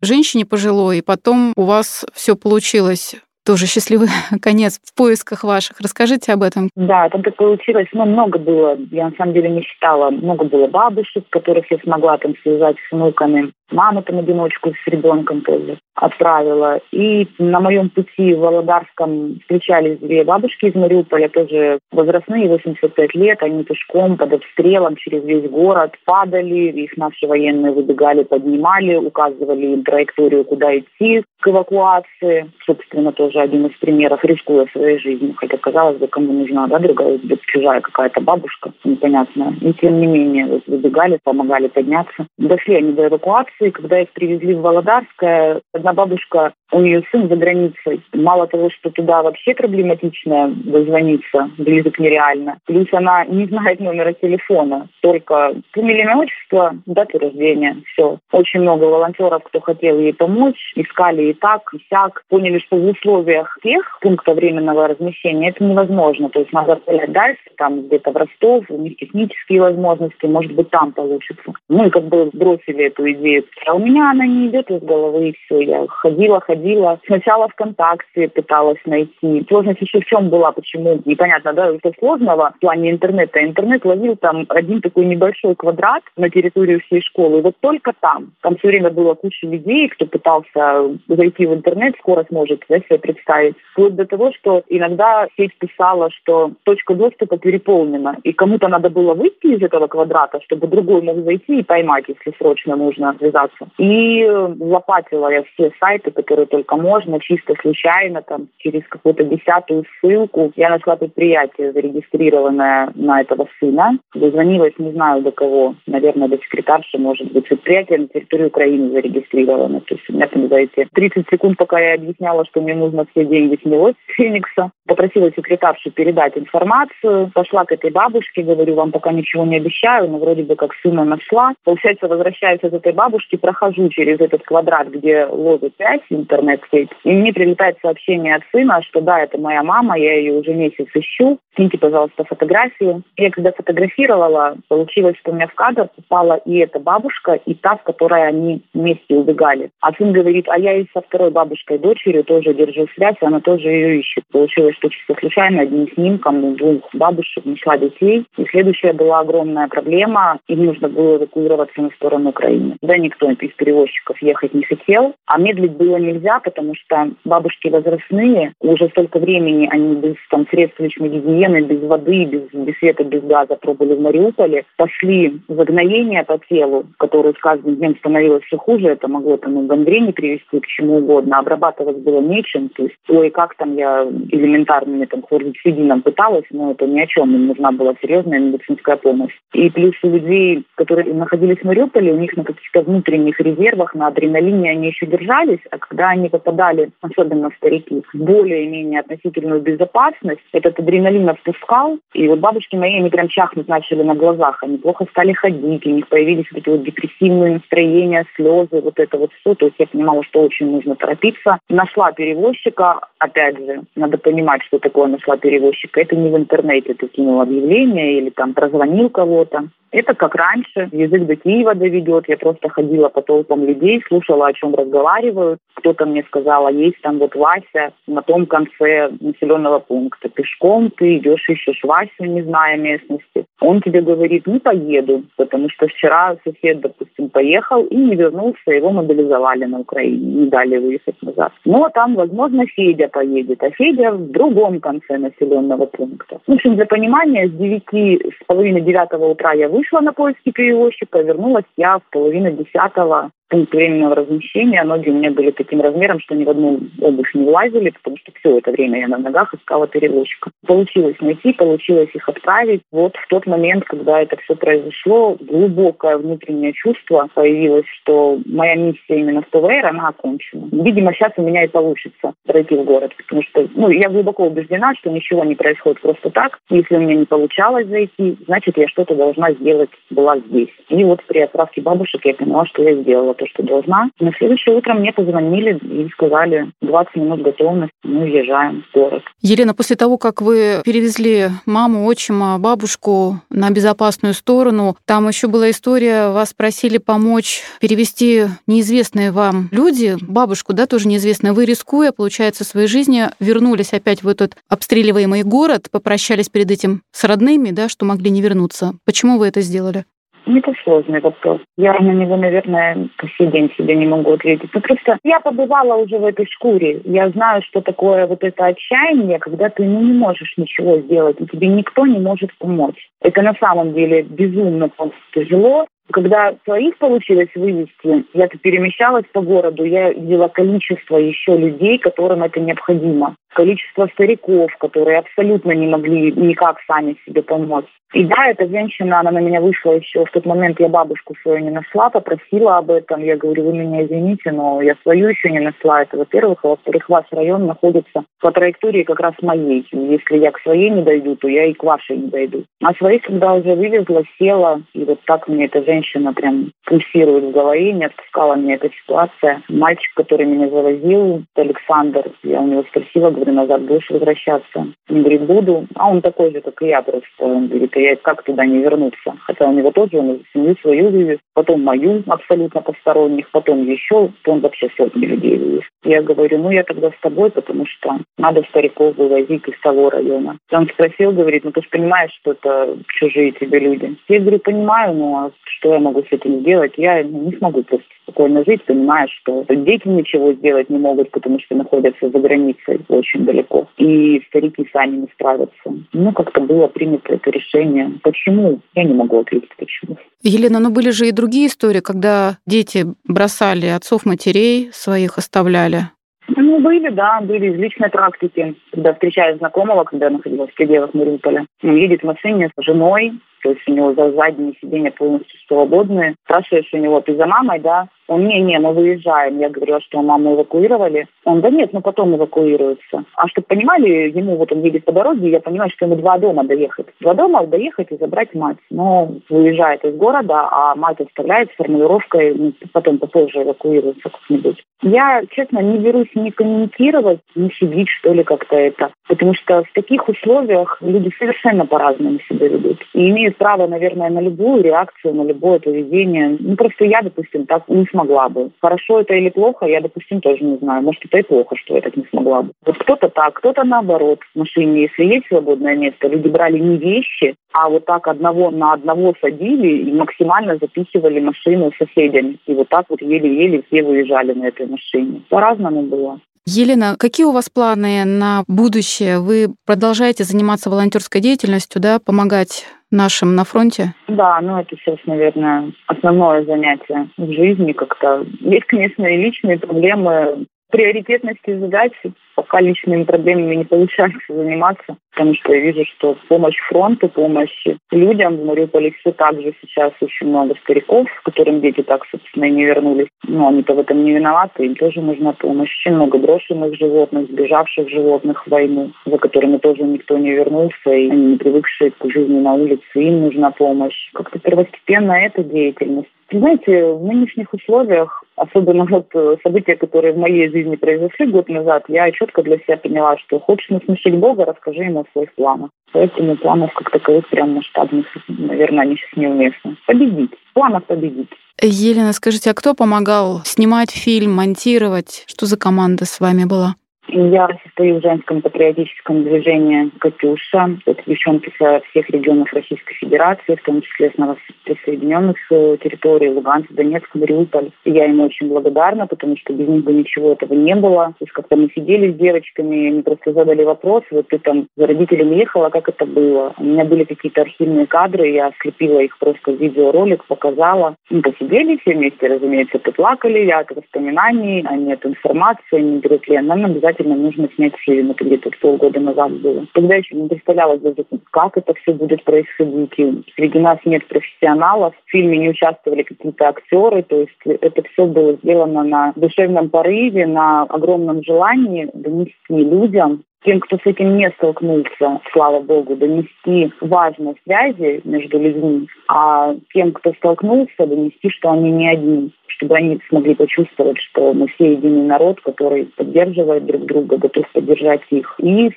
женщине 0.00 0.46
пожилой, 0.46 0.98
и 0.98 1.02
потом 1.02 1.52
у 1.56 1.62
вас 1.62 2.06
все 2.14 2.36
получилось 2.36 3.16
тоже 3.48 3.66
счастливый 3.66 4.08
конец 4.42 4.78
в 4.84 4.94
поисках 4.94 5.42
ваших. 5.42 5.80
Расскажите 5.80 6.32
об 6.32 6.42
этом. 6.42 6.68
Да, 6.76 7.08
там 7.08 7.22
так 7.22 7.34
получилось. 7.36 7.88
Ну, 7.92 8.04
много 8.04 8.38
было, 8.38 8.76
я 8.90 9.08
на 9.08 9.16
самом 9.16 9.32
деле 9.32 9.48
не 9.48 9.62
считала, 9.62 10.10
много 10.10 10.44
было 10.44 10.66
бабушек, 10.66 11.24
которых 11.30 11.70
я 11.70 11.78
смогла 11.78 12.18
там 12.18 12.34
связать 12.42 12.76
с 12.76 12.92
внуками. 12.92 13.52
Мама 13.70 14.02
там 14.02 14.18
одиночку 14.18 14.72
с 14.72 14.88
ребенком 14.88 15.42
тоже 15.42 15.78
отправила. 15.94 16.80
И 16.92 17.26
на 17.38 17.60
моем 17.60 17.90
пути 17.90 18.34
в 18.34 18.40
Володарском 18.40 19.40
встречались 19.40 19.98
две 19.98 20.24
бабушки 20.24 20.66
из 20.66 20.74
Мариуполя, 20.74 21.28
тоже 21.28 21.78
возрастные, 21.92 22.48
85 22.48 23.14
лет. 23.14 23.42
Они 23.42 23.64
пешком 23.64 24.16
под 24.16 24.32
обстрелом 24.32 24.96
через 24.96 25.24
весь 25.24 25.50
город 25.50 25.94
падали. 26.04 26.70
Их 26.70 26.96
наши 26.96 27.26
военные 27.26 27.72
выбегали, 27.72 28.22
поднимали, 28.22 28.96
указывали 28.96 29.66
им 29.66 29.82
траекторию, 29.82 30.44
куда 30.44 30.78
идти 30.78 31.24
к 31.40 31.48
эвакуации. 31.48 32.50
Собственно, 32.64 33.12
тоже 33.12 33.40
один 33.40 33.66
из 33.66 33.76
примеров, 33.78 34.24
рискуя 34.24 34.66
своей 34.72 34.98
жизнью. 34.98 35.34
Хотя, 35.36 35.56
казалось 35.58 35.98
бы, 35.98 36.06
кому 36.06 36.32
нужна, 36.32 36.66
да, 36.68 36.78
другая, 36.78 37.18
чужая 37.46 37.80
какая-то 37.80 38.20
бабушка 38.20 38.72
непонятная. 38.84 39.54
И 39.60 39.72
тем 39.74 40.00
не 40.00 40.06
менее, 40.06 40.46
вот 40.46 40.62
выбегали, 40.66 41.18
помогали 41.22 41.68
подняться. 41.68 42.26
Дошли 42.38 42.76
они 42.76 42.92
до 42.92 43.08
эвакуации. 43.08 43.57
Когда 43.58 44.00
их 44.00 44.10
привезли 44.10 44.54
в 44.54 44.60
Володарское, 44.60 45.60
одна 45.72 45.92
бабушка 45.92 46.52
у 46.70 46.80
нее 46.80 47.02
сын 47.10 47.28
за 47.28 47.36
границей. 47.36 48.02
Мало 48.12 48.46
того, 48.46 48.70
что 48.70 48.90
туда 48.90 49.22
вообще 49.22 49.54
проблематично 49.54 50.48
дозвониться, 50.48 51.50
близок 51.58 51.98
нереально. 51.98 52.58
Плюс 52.66 52.86
она 52.92 53.24
не 53.24 53.46
знает 53.46 53.80
номера 53.80 54.12
телефона, 54.12 54.88
только 55.00 55.54
фамилия, 55.72 56.14
отчество, 56.14 56.76
дату 56.86 57.18
рождения. 57.18 57.76
Все. 57.92 58.18
Очень 58.32 58.60
много 58.60 58.84
волонтеров, 58.84 59.42
кто 59.44 59.60
хотел 59.60 59.98
ей 59.98 60.12
помочь, 60.12 60.72
искали 60.76 61.30
и 61.30 61.32
так, 61.32 61.62
и 61.74 61.78
сяк. 61.90 62.22
Поняли, 62.28 62.58
что 62.58 62.76
в 62.76 62.86
условиях 62.86 63.58
тех 63.62 63.98
пунктов 64.00 64.36
временного 64.36 64.88
размещения 64.88 65.50
это 65.50 65.64
невозможно. 65.64 66.28
То 66.28 66.40
есть 66.40 66.52
надо 66.52 66.74
отправлять 66.74 67.12
дальше, 67.12 67.42
там 67.56 67.86
где-то 67.86 68.10
в 68.12 68.16
Ростов, 68.16 68.64
у 68.68 68.78
них 68.78 68.96
технические 68.96 69.62
возможности, 69.62 70.26
может 70.26 70.52
быть, 70.52 70.70
там 70.70 70.92
получится. 70.92 71.52
Ну 71.68 71.86
и 71.86 71.90
как 71.90 72.04
бы 72.04 72.30
бросили 72.32 72.84
эту 72.84 73.10
идею. 73.10 73.44
А 73.66 73.74
у 73.74 73.78
меня 73.78 74.10
она 74.10 74.26
не 74.26 74.48
идет 74.48 74.70
из 74.70 74.82
головы, 74.82 75.30
и 75.30 75.32
все. 75.32 75.60
Я 75.60 75.86
ходила, 75.88 76.40
ходила. 76.40 76.98
Сначала 77.06 77.48
ВКонтакте 77.48 78.28
пыталась 78.28 78.78
найти. 78.86 79.44
Сложность 79.48 79.80
еще 79.80 80.00
в 80.00 80.04
чем 80.06 80.28
была, 80.28 80.52
почему, 80.52 81.00
непонятно, 81.04 81.52
да, 81.52 81.76
что 81.78 81.92
сложного 81.98 82.52
в 82.56 82.60
плане 82.60 82.90
интернета. 82.90 83.42
Интернет 83.42 83.84
ловил 83.84 84.16
там 84.16 84.46
один 84.48 84.80
такой 84.80 85.06
небольшой 85.06 85.54
квадрат 85.54 86.02
на 86.16 86.30
территории 86.30 86.78
всей 86.78 87.02
школы. 87.02 87.38
И 87.38 87.42
вот 87.42 87.56
только 87.60 87.92
там. 88.00 88.32
Там 88.42 88.56
все 88.56 88.68
время 88.68 88.90
было 88.90 89.14
куча 89.14 89.46
людей, 89.46 89.88
кто 89.88 90.06
пытался 90.06 90.98
зайти 91.08 91.46
в 91.46 91.54
интернет, 91.54 91.94
скоро 91.98 92.24
сможет 92.28 92.64
да, 92.68 92.78
себе 92.78 92.98
представить. 92.98 93.56
Вплоть 93.72 93.94
до 93.94 94.06
того, 94.06 94.32
что 94.32 94.62
иногда 94.68 95.26
сеть 95.36 95.56
писала, 95.58 96.10
что 96.10 96.52
точка 96.64 96.94
доступа 96.94 97.38
переполнена, 97.38 98.16
и 98.22 98.32
кому-то 98.32 98.68
надо 98.68 98.90
было 98.90 99.14
выйти 99.14 99.54
из 99.54 99.62
этого 99.62 99.86
квадрата, 99.86 100.40
чтобы 100.44 100.66
другой 100.66 101.02
мог 101.02 101.18
зайти 101.24 101.60
и 101.60 101.62
поймать, 101.64 102.04
если 102.08 102.36
срочно 102.38 102.76
нужно 102.76 103.14
связаться. 103.18 103.37
И 103.78 104.26
лопатила 104.60 105.28
я 105.28 105.42
все 105.54 105.70
сайты, 105.80 106.10
которые 106.10 106.46
только 106.46 106.76
можно, 106.76 107.20
чисто 107.20 107.54
случайно, 107.60 108.22
там, 108.22 108.48
через 108.58 108.82
какую-то 108.88 109.24
десятую 109.24 109.84
ссылку. 110.00 110.52
Я 110.56 110.70
нашла 110.70 110.96
предприятие, 110.96 111.72
зарегистрированное 111.72 112.90
на 112.94 113.20
этого 113.20 113.48
сына. 113.60 113.98
Дозвонилась, 114.14 114.74
не 114.78 114.92
знаю 114.92 115.22
до 115.22 115.32
кого, 115.32 115.74
наверное, 115.86 116.28
до 116.28 116.38
секретарши, 116.38 116.98
может 116.98 117.30
быть. 117.32 117.48
Предприятие 117.48 117.98
на 117.98 118.08
территории 118.08 118.46
Украины 118.46 118.90
зарегистрировано. 118.90 119.80
То 119.80 119.94
есть 119.94 120.08
у 120.10 120.12
меня 120.14 120.26
там 120.28 120.48
за 120.48 120.56
эти 120.56 120.88
30 120.92 121.26
секунд, 121.30 121.56
пока 121.56 121.78
я 121.78 121.94
объясняла, 121.94 122.44
что 122.44 122.60
мне 122.60 122.74
нужно 122.74 123.06
все 123.10 123.24
деньги 123.24 123.58
снялось 123.62 123.94
с 123.94 124.14
Феникса, 124.14 124.70
попросила 124.86 125.30
секретаршу 125.30 125.90
передать 125.90 126.36
информацию, 126.36 127.30
пошла 127.34 127.64
к 127.64 127.72
этой 127.72 127.90
бабушке, 127.90 128.42
говорю, 128.42 128.74
вам 128.74 128.92
пока 128.92 129.12
ничего 129.12 129.44
не 129.44 129.56
обещаю, 129.56 130.08
но 130.08 130.18
вроде 130.18 130.42
бы 130.42 130.56
как 130.56 130.74
сына 130.82 131.04
нашла. 131.04 131.52
Получается, 131.64 132.08
возвращаюсь 132.08 132.62
от 132.62 132.72
этой 132.72 132.92
бабушки, 132.92 133.27
прохожу 133.36 133.88
через 133.88 134.20
этот 134.20 134.42
квадрат, 134.42 134.88
где 134.88 135.28
связь, 135.76 136.00
интернет, 136.10 136.48
интернет-сеть. 136.48 136.90
И 137.04 137.10
мне 137.10 137.32
прилетает 137.32 137.76
сообщение 137.82 138.36
от 138.36 138.42
сына, 138.52 138.80
что 138.82 139.00
да, 139.00 139.20
это 139.20 139.38
моя 139.38 139.62
мама, 139.62 139.98
я 139.98 140.18
ее 140.18 140.32
уже 140.32 140.54
месяц 140.54 140.86
ищу, 140.94 141.38
скиньте, 141.52 141.78
пожалуйста, 141.78 142.24
фотографию. 142.24 143.02
Я 143.16 143.30
когда 143.30 143.52
фотографировала, 143.52 144.56
получилось, 144.68 145.16
что 145.20 145.32
у 145.32 145.34
меня 145.34 145.48
в 145.48 145.54
кадр 145.54 145.88
попала 145.96 146.40
и 146.44 146.58
эта 146.58 146.78
бабушка, 146.78 147.32
и 147.32 147.54
та, 147.54 147.76
с 147.76 147.82
которой 147.82 148.26
они 148.26 148.62
вместе 148.74 149.14
убегали. 149.14 149.70
А 149.80 149.92
сын 149.94 150.12
говорит, 150.12 150.46
а 150.48 150.58
я 150.58 150.74
и 150.74 150.86
со 150.92 151.00
второй 151.00 151.30
бабушкой, 151.30 151.78
дочерью 151.78 152.24
тоже 152.24 152.54
держу 152.54 152.86
связь, 152.94 153.16
она 153.20 153.40
тоже 153.40 153.68
ее 153.68 154.00
ищет. 154.00 154.24
Получилось, 154.30 154.76
что 154.76 154.88
чисто 154.88 155.14
случайно 155.18 155.62
одним 155.62 155.88
снимком 155.94 156.56
двух 156.56 156.88
бабушек 156.92 157.44
нашла 157.44 157.76
детей. 157.76 158.24
И 158.36 158.44
следующая 158.46 158.92
была 158.92 159.20
огромная 159.20 159.68
проблема, 159.68 160.38
им 160.48 160.66
нужно 160.66 160.88
было 160.88 161.16
эвакуироваться 161.16 161.82
на 161.82 161.90
сторону 161.90 162.30
Украины. 162.30 162.76
Да 162.82 162.96
никто 162.96 163.17
из 163.26 163.52
перевозчиков 163.52 164.20
ехать 164.20 164.54
не 164.54 164.64
хотел, 164.64 165.14
а 165.26 165.38
медлить 165.38 165.72
было 165.72 165.96
нельзя, 165.96 166.40
потому 166.40 166.74
что 166.74 167.10
бабушки 167.24 167.68
возрастные, 167.68 168.52
уже 168.60 168.88
столько 168.88 169.18
времени 169.18 169.68
они 169.70 169.96
без 169.96 170.14
там, 170.30 170.46
средств 170.50 170.80
личной 170.80 171.08
гигиены, 171.08 171.62
без 171.62 171.80
воды, 171.82 172.24
без, 172.24 172.42
без 172.52 172.76
света, 172.78 173.04
без 173.04 173.22
газа 173.22 173.56
пробыли 173.56 173.94
в 173.94 174.00
Мариуполе, 174.00 174.64
пошли 174.76 175.40
загноения 175.48 176.24
по 176.24 176.38
телу, 176.48 176.86
которые 176.98 177.34
с 177.34 177.38
каждым 177.38 177.76
днем 177.76 177.96
становилось 177.96 178.44
все 178.44 178.56
хуже, 178.56 178.88
это 178.88 179.08
могло 179.08 179.36
там 179.36 179.64
и 179.64 179.66
гангрене 179.66 180.12
привести 180.12 180.60
к 180.60 180.66
чему 180.66 180.98
угодно, 180.98 181.38
обрабатывать 181.38 181.98
было 181.98 182.20
нечем, 182.20 182.68
то 182.70 182.84
есть 182.84 182.96
ой, 183.08 183.30
как 183.30 183.54
там 183.56 183.76
я 183.76 184.04
элементарными 184.30 185.04
там 185.06 185.22
хлоргексидином 185.22 186.02
пыталась, 186.02 186.44
но 186.50 186.72
это 186.72 186.86
ни 186.86 187.00
о 187.00 187.06
чем, 187.06 187.34
им 187.34 187.46
нужна 187.48 187.72
была 187.72 187.94
серьезная 188.00 188.38
медицинская 188.38 188.96
помощь. 188.96 189.34
И 189.52 189.70
плюс 189.70 189.94
у 190.02 190.10
людей, 190.10 190.64
которые 190.74 191.12
находились 191.14 191.58
в 191.58 191.64
Мариуполе, 191.64 192.12
у 192.12 192.18
них 192.18 192.36
на 192.36 192.44
каких-то 192.44 192.82
резервах, 193.06 193.94
на 193.94 194.08
адреналине 194.08 194.70
они 194.70 194.88
еще 194.88 195.06
держались, 195.06 195.60
а 195.70 195.78
когда 195.78 196.10
они 196.10 196.28
попадали, 196.28 196.90
особенно 197.00 197.50
старики, 197.56 198.02
в 198.12 198.18
более-менее 198.18 199.00
относительную 199.00 199.60
безопасность, 199.60 200.40
этот 200.52 200.78
адреналин 200.78 201.28
отпускал, 201.28 201.98
и 202.14 202.28
вот 202.28 202.38
бабушки 202.40 202.76
мои, 202.76 202.96
они 202.96 203.10
прям 203.10 203.28
чахнуть 203.28 203.68
начали 203.68 204.02
на 204.02 204.14
глазах, 204.14 204.62
они 204.62 204.78
плохо 204.78 205.06
стали 205.10 205.32
ходить, 205.32 205.86
у 205.86 205.90
них 205.90 206.08
появились 206.08 206.46
вот 206.50 206.60
эти 206.60 206.68
вот 206.68 206.82
депрессивные 206.82 207.54
настроения, 207.54 208.26
слезы, 208.36 208.80
вот 208.80 208.98
это 208.98 209.18
вот 209.18 209.30
все, 209.40 209.54
то 209.54 209.66
есть 209.66 209.76
я 209.78 209.86
понимала, 209.86 210.22
что 210.24 210.42
очень 210.42 210.70
нужно 210.70 210.96
торопиться. 210.96 211.58
Нашла 211.68 212.12
перевозчика, 212.12 213.00
опять 213.18 213.58
же, 213.58 213.82
надо 213.96 214.18
понимать, 214.18 214.62
что 214.64 214.78
такое 214.78 215.08
нашла 215.08 215.36
перевозчика, 215.36 216.00
это 216.00 216.16
не 216.16 216.30
в 216.30 216.36
интернете, 216.36 216.94
ты 216.94 217.08
кинул 217.08 217.40
объявление 217.40 218.18
или 218.18 218.30
там 218.30 218.54
прозвонил 218.54 219.10
кого-то, 219.10 219.68
это 219.90 220.14
как 220.14 220.34
раньше, 220.34 220.88
язык 220.92 221.24
до 221.26 221.36
Киева 221.36 221.74
доведет. 221.74 222.28
Я 222.28 222.36
просто 222.36 222.68
ходила 222.68 222.87
по 223.08 223.22
толпам 223.22 223.64
людей, 223.64 224.02
слушала, 224.08 224.48
о 224.48 224.52
чем 224.52 224.74
разговаривают. 224.74 225.60
Кто-то 225.74 226.06
мне 226.06 226.22
сказал, 226.24 226.66
а 226.66 226.72
есть 226.72 227.00
там 227.02 227.18
вот 227.18 227.34
Вася 227.34 227.92
на 228.06 228.22
том 228.22 228.46
конце 228.46 229.10
населенного 229.20 229.78
пункта. 229.78 230.28
Пешком 230.28 230.90
ты 230.90 231.18
идешь, 231.18 231.48
ищешь 231.48 231.80
Васю, 231.84 232.24
не 232.24 232.42
зная 232.42 232.76
местности. 232.76 233.44
Он 233.60 233.80
тебе 233.80 234.00
говорит, 234.00 234.46
не 234.46 234.58
поеду, 234.58 235.24
потому 235.36 235.68
что 235.70 235.86
вчера 235.86 236.36
сосед, 236.44 236.80
допустим, 236.80 237.28
поехал 237.28 237.84
и 237.84 237.96
не 237.96 238.16
вернулся, 238.16 238.72
его 238.72 238.90
мобилизовали 238.90 239.64
на 239.64 239.80
Украине, 239.80 240.42
не 240.42 240.46
дали 240.48 240.78
выехать 240.78 241.20
назад. 241.22 241.52
Но 241.64 241.88
там, 241.90 242.14
возможно, 242.14 242.66
Федя 242.66 243.08
поедет, 243.08 243.62
а 243.62 243.70
Федя 243.70 244.12
в 244.12 244.30
другом 244.30 244.80
конце 244.80 245.18
населенного 245.18 245.86
пункта. 245.86 246.40
В 246.46 246.52
общем, 246.52 246.76
для 246.76 246.86
понимания, 246.86 247.48
с 247.48 247.52
девяти, 247.52 248.20
с 248.40 248.46
половины 248.46 248.80
девятого 248.80 249.26
утра 249.26 249.52
я 249.52 249.68
вышла 249.68 250.00
на 250.00 250.12
поиски 250.12 250.50
перевозчика, 250.50 251.20
вернулась 251.20 251.64
я 251.76 251.98
в 251.98 252.02
половину 252.10 252.50
десятого 252.52 252.77
juggler 252.78 253.24
пункт 253.48 253.72
временного 253.72 254.16
размещения. 254.16 254.82
Ноги 254.84 255.10
у 255.10 255.14
меня 255.14 255.30
были 255.30 255.50
таким 255.50 255.80
размером, 255.80 256.20
что 256.20 256.34
ни 256.34 256.44
в 256.44 256.50
одну 256.50 256.80
обувь 257.00 257.34
не 257.34 257.44
влазили, 257.44 257.90
потому 257.90 258.16
что 258.18 258.32
все 258.38 258.58
это 258.58 258.70
время 258.70 259.00
я 259.00 259.08
на 259.08 259.18
ногах 259.18 259.54
искала 259.54 259.86
перевозчика. 259.86 260.50
Получилось 260.66 261.16
найти, 261.20 261.52
получилось 261.52 262.10
их 262.14 262.28
отправить. 262.28 262.82
Вот 262.92 263.16
в 263.16 263.28
тот 263.28 263.46
момент, 263.46 263.84
когда 263.84 264.20
это 264.20 264.36
все 264.38 264.54
произошло, 264.54 265.36
глубокое 265.40 266.18
внутреннее 266.18 266.72
чувство 266.72 267.28
появилось, 267.34 267.86
что 268.00 268.38
моя 268.46 268.74
миссия 268.76 269.20
именно 269.20 269.42
в 269.42 269.48
ПВР, 269.48 269.86
она 269.86 270.08
окончена. 270.08 270.68
Видимо, 270.72 271.12
сейчас 271.14 271.32
у 271.36 271.42
меня 271.42 271.64
и 271.64 271.68
получится 271.68 272.34
пройти 272.46 272.76
в 272.76 272.84
город, 272.84 273.12
потому 273.16 273.42
что 273.42 273.68
ну, 273.74 273.90
я 273.90 274.08
глубоко 274.08 274.46
убеждена, 274.46 274.94
что 274.96 275.10
ничего 275.10 275.44
не 275.44 275.54
происходит 275.54 276.00
просто 276.00 276.30
так. 276.30 276.58
Если 276.70 276.96
у 276.96 277.00
меня 277.00 277.14
не 277.14 277.24
получалось 277.24 277.86
зайти, 277.86 278.36
значит, 278.46 278.76
я 278.76 278.88
что-то 278.88 279.14
должна 279.14 279.52
сделать 279.52 279.90
была 280.10 280.38
здесь. 280.38 280.70
И 280.88 281.04
вот 281.04 281.22
при 281.24 281.40
отправке 281.40 281.80
бабушек 281.80 282.24
я 282.24 282.34
поняла, 282.34 282.66
что 282.66 282.82
я 282.82 282.94
сделала 282.94 283.34
то, 283.38 283.46
что 283.46 283.62
должна. 283.62 284.10
На 284.20 284.32
следующее 284.32 284.76
утро 284.76 284.94
мне 284.94 285.12
позвонили 285.12 285.78
и 285.78 286.08
сказали, 286.10 286.70
20 286.82 287.16
минут 287.16 287.42
готовность, 287.42 287.92
мы 288.02 288.22
уезжаем 288.22 288.84
в 288.90 288.94
город. 288.94 289.22
Елена, 289.40 289.74
после 289.74 289.96
того, 289.96 290.18
как 290.18 290.42
вы 290.42 290.82
перевезли 290.84 291.48
маму, 291.66 292.06
отчима, 292.06 292.58
бабушку 292.58 293.40
на 293.50 293.70
безопасную 293.70 294.34
сторону, 294.34 294.96
там 295.06 295.28
еще 295.28 295.48
была 295.48 295.70
история, 295.70 296.30
вас 296.30 296.52
просили 296.52 296.98
помочь 296.98 297.62
перевести 297.80 298.44
неизвестные 298.66 299.32
вам 299.32 299.68
люди, 299.70 300.16
бабушку, 300.20 300.72
да, 300.72 300.86
тоже 300.86 301.08
неизвестная, 301.08 301.52
вы 301.52 301.64
рискуя, 301.64 302.12
получается, 302.12 302.64
своей 302.64 302.88
жизнью, 302.88 303.30
вернулись 303.40 303.92
опять 303.92 304.22
в 304.22 304.28
этот 304.28 304.56
обстреливаемый 304.68 305.42
город, 305.42 305.88
попрощались 305.90 306.48
перед 306.48 306.70
этим 306.70 307.02
с 307.12 307.24
родными, 307.24 307.70
да, 307.70 307.88
что 307.88 308.04
могли 308.04 308.30
не 308.30 308.42
вернуться. 308.42 308.94
Почему 309.04 309.38
вы 309.38 309.46
это 309.46 309.60
сделали? 309.60 310.04
Не 310.48 310.60
Это 310.60 310.72
сложный 310.82 311.20
вопрос. 311.20 311.60
Я 311.76 311.92
на 312.00 312.12
него, 312.12 312.36
наверное, 312.36 313.08
по 313.18 313.28
сей 313.36 313.48
день 313.48 313.70
себе 313.76 313.94
не 313.94 314.06
могу 314.06 314.32
ответить. 314.32 314.70
Ну, 314.72 314.80
просто 314.80 315.18
я 315.22 315.40
побывала 315.40 315.96
уже 315.96 316.16
в 316.16 316.24
этой 316.24 316.46
шкуре. 316.46 317.02
Я 317.04 317.28
знаю, 317.28 317.60
что 317.68 317.82
такое 317.82 318.26
вот 318.26 318.42
это 318.42 318.64
отчаяние, 318.64 319.38
когда 319.38 319.68
ты 319.68 319.84
ну, 319.84 320.00
не 320.00 320.14
можешь 320.14 320.54
ничего 320.56 321.00
сделать, 321.00 321.36
и 321.38 321.46
тебе 321.46 321.68
никто 321.68 322.06
не 322.06 322.18
может 322.18 322.50
помочь. 322.58 323.08
Это 323.20 323.42
на 323.42 323.52
самом 323.60 323.92
деле 323.92 324.22
безумно 324.22 324.90
тяжело. 325.34 325.86
Когда 326.10 326.54
своих 326.64 326.96
получилось 326.96 327.50
вывести, 327.54 328.24
я 328.32 328.48
перемещалась 328.48 329.26
по 329.30 329.42
городу, 329.42 329.84
я 329.84 330.14
видела 330.14 330.48
количество 330.48 331.18
еще 331.18 331.58
людей, 331.58 331.98
которым 331.98 332.42
это 332.42 332.58
необходимо. 332.58 333.36
Количество 333.54 334.06
стариков, 334.12 334.70
которые 334.78 335.18
абсолютно 335.18 335.72
не 335.72 335.86
могли 335.86 336.32
никак 336.32 336.78
сами 336.86 337.16
себе 337.24 337.42
помочь. 337.42 337.86
И 338.14 338.24
да, 338.24 338.46
эта 338.46 338.66
женщина, 338.66 339.20
она 339.20 339.30
на 339.30 339.38
меня 339.38 339.60
вышла 339.60 339.92
еще 339.92 340.24
в 340.24 340.30
тот 340.30 340.46
момент, 340.46 340.80
я 340.80 340.88
бабушку 340.88 341.34
свою 341.42 341.58
не 341.58 341.70
нашла, 341.70 342.08
попросила 342.08 342.78
об 342.78 342.90
этом. 342.90 343.22
Я 343.22 343.36
говорю, 343.36 343.64
вы 343.64 343.72
меня 343.74 344.04
извините, 344.04 344.50
но 344.50 344.80
я 344.80 344.94
свою 345.02 345.28
еще 345.28 345.50
не 345.50 345.60
нашла. 345.60 346.02
Это, 346.02 346.16
во-первых. 346.16 346.64
А 346.64 346.68
во-вторых, 346.68 347.06
ваш 347.10 347.26
район 347.32 347.66
находится 347.66 348.24
по 348.40 348.50
траектории 348.50 349.02
как 349.02 349.20
раз 349.20 349.34
моей. 349.42 349.86
Если 349.92 350.38
я 350.38 350.50
к 350.52 350.60
своей 350.60 350.88
не 350.88 351.02
дойду, 351.02 351.36
то 351.36 351.48
я 351.48 351.66
и 351.66 351.74
к 351.74 351.82
вашей 351.82 352.16
не 352.16 352.28
дойду. 352.28 352.64
А 352.82 352.94
своих, 352.94 353.22
когда 353.22 353.52
уже 353.52 353.74
вывезла, 353.74 354.22
села, 354.38 354.80
и 354.94 355.04
вот 355.04 355.20
так 355.26 355.46
мне 355.46 355.66
эта 355.66 355.84
женщина 355.84 356.32
прям 356.32 356.70
пульсирует 356.86 357.44
в 357.44 357.50
голове, 357.50 357.92
не 357.92 358.06
отпускала 358.06 358.54
меня 358.54 358.76
эта 358.76 358.88
ситуация. 359.02 359.62
Мальчик, 359.68 360.10
который 360.14 360.46
меня 360.46 360.70
завозил, 360.70 361.42
Александр, 361.56 362.30
я 362.42 362.60
у 362.60 362.66
него 362.66 362.84
спросила, 362.84 363.30
говорю, 363.38 363.56
назад 363.56 363.82
будешь 363.82 364.08
возвращаться? 364.10 364.86
Он 365.10 365.20
говорит, 365.20 365.42
буду. 365.42 365.86
А 365.94 366.10
он 366.10 366.20
такой 366.20 366.52
же, 366.52 366.60
как 366.60 366.80
и 366.82 366.88
я 366.88 367.02
просто. 367.02 367.26
Он 367.38 367.68
говорит, 367.68 367.96
я 367.96 368.16
как 368.16 368.42
туда 368.42 368.64
не 368.66 368.78
вернуться? 368.78 369.34
Хотя 369.40 369.66
у 369.66 369.72
него 369.72 369.90
тоже 369.90 370.18
он 370.18 370.42
семью 370.52 370.76
свою 370.80 371.10
вывез, 371.10 371.38
потом 371.54 371.82
мою 371.82 372.22
абсолютно 372.26 372.82
посторонних, 372.82 373.50
потом 373.50 373.84
еще, 373.84 374.30
он 374.46 374.60
вообще 374.60 374.88
сотни 374.96 375.26
людей 375.26 375.58
вывез. 375.58 375.82
Я 376.04 376.22
говорю, 376.22 376.58
ну 376.58 376.70
я 376.70 376.84
тогда 376.84 377.10
с 377.10 377.20
тобой, 377.20 377.50
потому 377.50 377.86
что 377.86 378.18
надо 378.38 378.62
стариков 378.70 379.16
вывозить 379.16 379.66
из 379.66 379.80
того 379.80 380.10
района. 380.10 380.58
Он 380.70 380.86
спросил, 380.88 381.32
говорит, 381.32 381.64
ну 381.64 381.72
ты 381.72 381.82
же 381.82 381.88
понимаешь, 381.90 382.32
что 382.40 382.52
это 382.52 382.96
чужие 383.18 383.52
тебе 383.52 383.78
люди. 383.78 384.16
Я 384.28 384.40
говорю, 384.40 384.58
понимаю, 384.58 385.14
но 385.14 385.50
что 385.64 385.94
я 385.94 385.98
могу 385.98 386.22
с 386.22 386.32
этим 386.32 386.60
сделать? 386.60 386.92
Я 386.96 387.22
ну, 387.24 387.50
не 387.50 387.56
смогу 387.56 387.82
просто 387.82 388.06
спокойно 388.28 388.64
жить, 388.64 388.84
понимая, 388.84 389.26
что 389.28 389.64
дети 389.68 390.06
ничего 390.06 390.52
сделать 390.52 390.90
не 390.90 390.98
могут, 390.98 391.30
потому 391.30 391.58
что 391.60 391.74
находятся 391.74 392.30
за 392.30 392.38
границей 392.38 393.00
очень 393.08 393.44
далеко. 393.44 393.88
И 393.96 394.42
старики 394.48 394.86
сами 394.92 395.16
не 395.16 395.28
справятся. 395.34 395.94
Ну, 396.12 396.32
как-то 396.32 396.60
было 396.60 396.86
принято 396.88 397.34
это 397.34 397.50
решение. 397.50 398.12
Почему? 398.22 398.80
Я 398.94 399.04
не 399.04 399.14
могу 399.14 399.40
ответить, 399.40 399.74
почему. 399.76 400.16
Елена, 400.42 400.78
но 400.80 400.90
были 400.90 401.10
же 401.10 401.26
и 401.26 401.32
другие 401.32 401.68
истории, 401.68 402.00
когда 402.00 402.58
дети 402.66 403.06
бросали 403.26 403.86
отцов, 403.86 404.26
матерей 404.26 404.90
своих, 404.92 405.38
оставляли. 405.38 406.10
Ну, 406.56 406.80
были, 406.80 407.10
да, 407.10 407.40
были 407.40 407.72
из 407.72 407.78
личной 407.78 408.08
практики. 408.08 408.74
Когда 408.92 409.12
встречаю 409.12 409.58
знакомого, 409.58 410.04
когда 410.04 410.26
я 410.26 410.32
находилась 410.32 410.70
в 410.70 410.74
пределах 410.74 411.12
Мариуполя, 411.12 411.66
он 411.82 411.96
едет 411.96 412.22
в 412.22 412.26
машине 412.26 412.70
с 412.78 412.82
женой, 412.82 413.32
то 413.62 413.70
есть 413.70 413.82
у 413.86 413.92
него 413.92 414.14
за 414.14 414.32
задние 414.32 414.74
сиденья 414.80 415.10
полностью 415.10 415.58
свободные. 415.66 416.36
Спрашиваешь 416.44 416.88
у 416.92 416.98
него, 416.98 417.20
ты 417.20 417.36
за 417.36 417.46
мамой, 417.46 417.80
да? 417.80 418.08
Он, 418.28 418.46
не-не, 418.46 418.78
мы 418.78 418.92
выезжаем. 418.92 419.58
Я 419.58 419.70
говорю, 419.70 419.96
а 419.96 420.00
что, 420.00 420.22
маму 420.22 420.54
эвакуировали? 420.54 421.26
Он, 421.44 421.60
да 421.60 421.70
нет, 421.70 421.92
ну 421.92 422.02
потом 422.02 422.36
эвакуируется. 422.36 423.24
А 423.34 423.48
чтобы 423.48 423.66
понимали, 423.68 424.30
ему 424.30 424.56
вот 424.56 424.70
он 424.70 424.82
едет 424.82 425.04
по 425.04 425.12
дороге, 425.12 425.50
я 425.50 425.60
понимаю, 425.60 425.90
что 425.90 426.04
ему 426.04 426.16
два 426.16 426.38
дома 426.38 426.64
доехать. 426.64 427.06
Два 427.20 427.34
дома 427.34 427.66
доехать 427.66 428.12
и 428.12 428.16
забрать 428.16 428.54
мать. 428.54 428.76
Но 428.90 429.34
выезжает 429.48 430.04
из 430.04 430.14
города, 430.16 430.68
а 430.70 430.94
мать 430.94 431.20
оставляет 431.20 431.70
с 431.70 431.76
формулировкой, 431.76 432.54
ну, 432.54 432.72
потом 432.92 433.18
попозже 433.18 433.62
эвакуируется 433.62 434.28
как-нибудь. 434.28 434.82
Я, 435.02 435.42
честно, 435.50 435.78
не 435.78 435.98
берусь 435.98 436.28
ни 436.34 436.50
комментировать, 436.50 437.40
ни 437.54 437.70
сидеть, 437.70 438.08
что 438.08 438.32
ли, 438.32 438.42
как-то 438.42 438.76
это. 438.76 439.10
Потому 439.28 439.54
что 439.54 439.84
в 439.84 439.92
таких 439.92 440.28
условиях 440.28 440.98
люди 441.00 441.30
совершенно 441.38 441.86
по-разному 441.86 442.40
себя 442.48 442.68
ведут. 442.68 442.98
И 443.14 443.30
имеют 443.30 443.56
право, 443.56 443.86
наверное, 443.86 444.28
на 444.28 444.40
любую 444.40 444.82
реакцию, 444.82 445.34
на 445.34 445.42
любое 445.42 445.78
поведение. 445.78 446.56
Ну, 446.58 446.76
просто 446.76 447.04
я, 447.04 447.22
допустим, 447.22 447.66
так 447.66 447.88
не 447.88 448.06
смогла 448.18 448.48
бы. 448.48 448.70
Хорошо 448.80 449.20
это 449.20 449.34
или 449.34 449.50
плохо, 449.50 449.86
я, 449.86 450.00
допустим, 450.00 450.40
тоже 450.40 450.64
не 450.64 450.76
знаю. 450.78 451.02
Может, 451.02 451.24
это 451.24 451.38
и 451.38 451.42
плохо, 451.42 451.76
что 451.76 451.94
я 451.94 452.00
так 452.00 452.16
не 452.16 452.24
смогла 452.30 452.62
бы. 452.62 452.72
Вот 452.84 452.98
кто-то 452.98 453.28
так, 453.28 453.54
кто-то 453.54 453.84
наоборот. 453.84 454.40
В 454.54 454.58
машине, 454.58 455.02
если 455.02 455.24
есть 455.24 455.46
свободное 455.48 455.96
место, 455.96 456.28
люди 456.28 456.48
брали 456.48 456.78
не 456.78 456.96
вещи, 456.96 457.54
а 457.72 457.88
вот 457.88 458.04
так 458.06 458.26
одного 458.26 458.70
на 458.70 458.94
одного 458.94 459.34
садили 459.40 460.08
и 460.08 460.12
максимально 460.12 460.78
запихивали 460.80 461.40
машину 461.40 461.92
соседями. 461.98 462.58
И 462.66 462.74
вот 462.74 462.88
так 462.88 463.06
вот 463.08 463.22
еле-еле 463.22 463.82
все 463.86 464.02
выезжали 464.02 464.52
на 464.52 464.68
этой 464.68 464.86
машине. 464.86 465.42
По-разному 465.48 466.02
было. 466.02 466.40
Елена, 466.66 467.16
какие 467.18 467.46
у 467.46 467.52
вас 467.52 467.70
планы 467.70 468.24
на 468.26 468.62
будущее? 468.68 469.38
Вы 469.38 469.68
продолжаете 469.86 470.44
заниматься 470.44 470.90
волонтерской 470.90 471.40
деятельностью, 471.40 472.00
да, 472.00 472.18
помогать 472.18 472.84
нашим 473.10 473.54
на 473.54 473.64
фронте? 473.64 474.14
Да, 474.28 474.60
ну 474.60 474.78
это 474.78 474.96
сейчас, 474.96 475.18
наверное, 475.26 475.92
основное 476.06 476.64
занятие 476.64 477.28
в 477.36 477.50
жизни 477.52 477.92
как-то. 477.92 478.44
Есть, 478.60 478.86
конечно, 478.86 479.24
и 479.24 479.42
личные 479.42 479.78
проблемы, 479.78 480.66
приоритетности 480.90 481.78
задачи 481.78 482.32
пока 482.54 482.80
личными 482.80 483.22
проблемами 483.22 483.76
не 483.76 483.84
получается 483.84 484.38
заниматься, 484.48 485.16
потому 485.32 485.54
что 485.54 485.72
я 485.72 485.80
вижу, 485.80 486.04
что 486.16 486.36
помощь 486.48 486.76
фронту, 486.88 487.28
помощь 487.28 487.86
людям 488.10 488.56
в 488.56 488.64
Мариуполе 488.64 489.12
все 489.12 489.30
так 489.32 489.60
же 489.60 489.72
сейчас 489.80 490.12
очень 490.20 490.48
много 490.48 490.74
стариков, 490.82 491.28
которым 491.44 491.80
дети 491.80 492.02
так, 492.02 492.26
собственно, 492.30 492.64
и 492.64 492.70
не 492.70 492.84
вернулись. 492.84 493.28
Но 493.46 493.68
они-то 493.68 493.94
в 493.94 494.00
этом 494.00 494.24
не 494.24 494.32
виноваты, 494.32 494.86
им 494.86 494.96
тоже 494.96 495.20
нужна 495.20 495.52
помощь. 495.52 495.90
Очень 496.00 496.16
много 496.16 496.38
брошенных 496.38 496.96
животных, 496.96 497.48
сбежавших 497.48 498.08
животных 498.08 498.66
в 498.66 498.70
войну, 498.70 499.12
за 499.24 499.38
которыми 499.38 499.76
тоже 499.78 500.02
никто 500.02 500.36
не 500.36 500.50
вернулся, 500.50 501.10
и 501.10 501.30
они 501.30 501.52
не 501.52 501.56
привыкшие 501.58 502.10
к 502.10 502.30
жизни 502.30 502.58
на 502.58 502.74
улице, 502.74 503.02
им 503.14 503.42
нужна 503.42 503.70
помощь. 503.70 504.30
Как-то 504.32 504.58
первостепенно 504.58 505.32
эта 505.32 505.62
деятельность. 505.62 506.28
Знаете, 506.50 507.12
в 507.12 507.24
нынешних 507.24 507.74
условиях, 507.74 508.42
особенно 508.56 509.04
вот 509.04 509.26
э, 509.34 509.56
события, 509.62 509.96
которые 509.96 510.32
в 510.32 510.38
моей 510.38 510.70
жизни 510.70 510.96
произошли 510.96 511.46
год 511.46 511.68
назад, 511.68 512.04
я 512.08 512.30
четко 512.32 512.62
для 512.62 512.78
себя 512.78 512.96
поняла, 512.96 513.36
что 513.36 513.60
хочешь 513.60 513.90
насмешить 513.90 514.34
Бога, 514.36 514.64
расскажи 514.64 515.02
ему 515.02 515.20
о 515.20 515.32
своих 515.32 515.52
планах. 515.54 515.90
Поэтому 516.12 516.56
планов 516.56 516.92
как 516.94 517.10
таковых 517.10 517.46
прям 517.48 517.74
масштабных, 517.74 518.26
наверное, 518.48 519.02
они 519.02 519.16
сейчас 519.16 519.36
неуместны. 519.36 519.96
Победить. 520.06 520.52
Планов 520.72 521.04
победить. 521.04 521.50
Елена, 521.82 522.32
скажите, 522.32 522.70
а 522.70 522.74
кто 522.74 522.94
помогал 522.94 523.60
снимать 523.64 524.10
фильм, 524.10 524.52
монтировать? 524.52 525.44
Что 525.46 525.66
за 525.66 525.76
команда 525.76 526.24
с 526.24 526.40
вами 526.40 526.64
была? 526.64 526.94
Я 527.30 527.68
состою 527.84 528.18
в 528.18 528.22
женском 528.22 528.62
патриотическом 528.62 529.44
движении 529.44 530.10
«Катюша». 530.18 530.96
Это 531.04 531.22
девчонки 531.26 531.70
со 531.78 532.00
всех 532.08 532.30
регионов 532.30 532.72
Российской 532.72 533.14
Федерации, 533.14 533.74
в 533.74 533.82
том 533.82 534.00
числе 534.00 534.30
с 534.30 534.38
новоприсоединенных 534.38 535.56
э, 535.70 535.98
территорий 536.02 536.48
Луганск, 536.48 536.90
Донецк, 536.90 537.28
Мариуполь. 537.34 537.90
Я 538.06 538.24
им 538.24 538.40
очень 538.40 538.68
благодарна, 538.68 539.26
потому 539.26 539.58
что 539.58 539.74
без 539.74 539.86
них 539.86 540.04
бы 540.04 540.14
ничего 540.14 540.52
этого 540.52 540.72
не 540.72 540.94
было. 540.94 541.34
То 541.38 541.44
есть 541.44 541.52
как-то 541.52 541.76
мы 541.76 541.90
сидели 541.94 542.32
с 542.32 542.36
девочками, 542.36 543.08
они 543.08 543.20
просто 543.20 543.52
задали 543.52 543.84
вопрос, 543.84 544.24
вот 544.30 544.48
ты 544.48 544.58
там 544.58 544.86
за 544.96 545.06
родителями 545.06 545.56
ехала, 545.56 545.90
как 545.90 546.08
это 546.08 546.24
было? 546.24 546.72
У 546.78 546.84
меня 546.84 547.04
были 547.04 547.24
какие-то 547.24 547.60
архивные 547.60 548.06
кадры, 548.06 548.48
я 548.48 548.72
слепила 548.80 549.18
их 549.20 549.36
просто 549.38 549.72
в 549.72 549.76
видеоролик, 549.76 550.44
показала. 550.46 551.14
Мы 551.28 551.42
посидели 551.42 551.98
все 551.98 552.14
вместе, 552.14 552.46
разумеется, 552.46 552.98
поплакали, 552.98 553.66
я 553.66 553.80
от 553.80 553.94
воспоминаний, 553.94 554.82
а 554.88 554.96
нет 554.96 555.26
информации, 555.26 556.00
не 556.00 556.18
берут 556.20 556.48
ли 556.48 556.58
нам 556.58 556.86
обязательно 556.86 557.17
обязательно 557.18 557.36
нужно 557.36 557.68
снять 557.74 557.96
фильм. 557.98 558.30
Это 558.30 558.44
где-то 558.44 558.70
полгода 558.80 559.20
назад 559.20 559.52
было. 559.60 559.86
Тогда 559.94 560.16
еще 560.16 560.34
не 560.34 560.48
представлялось 560.48 561.00
даже, 561.00 561.24
как 561.50 561.76
это 561.76 561.94
все 561.94 562.12
будет 562.12 562.44
происходить. 562.44 563.12
И 563.16 563.42
среди 563.56 563.78
нас 563.78 563.98
нет 564.04 564.26
профессионалов. 564.28 565.14
В 565.26 565.30
фильме 565.30 565.58
не 565.58 565.70
участвовали 565.70 566.22
какие-то 566.22 566.68
актеры. 566.68 567.22
То 567.22 567.40
есть 567.40 567.80
это 567.80 568.02
все 568.12 568.26
было 568.26 568.54
сделано 568.62 569.04
на 569.04 569.32
душевном 569.36 569.90
порыве, 569.90 570.46
на 570.46 570.82
огромном 570.82 571.42
желании 571.42 572.08
донести 572.14 572.54
людям 572.68 573.42
тем, 573.64 573.80
кто 573.80 573.96
с 573.96 574.06
этим 574.06 574.36
не 574.36 574.50
столкнулся, 574.52 575.40
слава 575.52 575.80
богу, 575.80 576.14
донести 576.14 576.92
важность 577.00 577.58
связи 577.64 578.20
между 578.24 578.58
людьми, 578.58 579.08
а 579.28 579.74
тем, 579.92 580.12
кто 580.12 580.32
столкнулся, 580.34 581.06
донести, 581.06 581.50
что 581.50 581.70
они 581.70 581.90
не 581.90 582.08
одни 582.08 582.52
чтобы 582.78 582.96
они 582.96 583.18
смогли 583.28 583.54
почувствовать, 583.54 584.18
что 584.18 584.52
мы 584.54 584.68
все 584.68 584.92
единый 584.92 585.26
народ, 585.26 585.60
который 585.60 586.06
поддерживает 586.16 586.86
друг 586.86 587.06
друга, 587.06 587.36
готов 587.36 587.68
поддержать 587.72 588.22
их. 588.30 588.54
И 588.58 588.90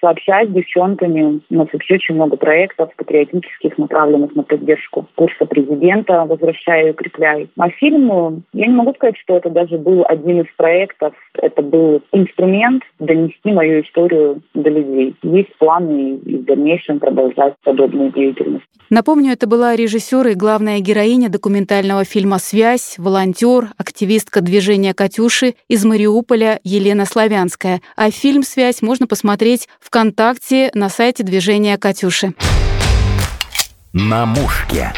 сообщать 0.00 0.50
с 0.50 0.52
девчонками. 0.52 1.40
У 1.48 1.54
нас 1.54 1.68
вообще 1.72 1.94
очень 1.94 2.14
много 2.14 2.36
проектов 2.36 2.90
патриотических, 2.96 3.78
направленных 3.78 4.34
на 4.34 4.42
поддержку 4.42 5.06
курса 5.14 5.46
президента 5.46 6.24
«Возвращаю 6.26 6.88
и 6.88 6.90
укрепляю». 6.90 7.48
А 7.58 7.70
фильм, 7.70 8.44
я 8.52 8.66
не 8.66 8.74
могу 8.74 8.92
сказать, 8.94 9.16
что 9.18 9.36
это 9.36 9.50
даже 9.50 9.78
был 9.78 10.04
один 10.06 10.42
из 10.42 10.46
проектов. 10.56 11.14
Это 11.34 11.62
был 11.62 12.02
инструмент 12.12 12.82
донести 12.98 13.50
мою 13.50 13.82
историю 13.82 14.42
до 14.54 14.68
людей. 14.68 15.14
Есть 15.22 15.56
планы 15.58 16.16
и 16.16 16.36
в 16.36 16.44
дальнейшем 16.44 16.98
продолжать 16.98 17.54
подобную 17.64 18.12
деятельность. 18.12 18.66
Напомню, 18.90 19.32
это 19.32 19.46
была 19.46 19.71
режиссер 19.74 20.28
и 20.28 20.34
главная 20.34 20.80
героиня 20.80 21.28
документального 21.28 22.04
фильма 22.04 22.38
«Связь», 22.38 22.94
волонтер, 22.98 23.72
активистка 23.76 24.40
движения 24.40 24.94
«Катюши» 24.94 25.54
из 25.68 25.84
Мариуполя 25.84 26.60
Елена 26.64 27.06
Славянская. 27.06 27.80
А 27.96 28.10
фильм 28.10 28.42
«Связь» 28.42 28.82
можно 28.82 29.06
посмотреть 29.06 29.68
ВКонтакте 29.80 30.70
на 30.74 30.88
сайте 30.88 31.22
движения 31.22 31.76
«Катюши». 31.78 32.34
На 33.92 34.24
мушке. 34.24 34.92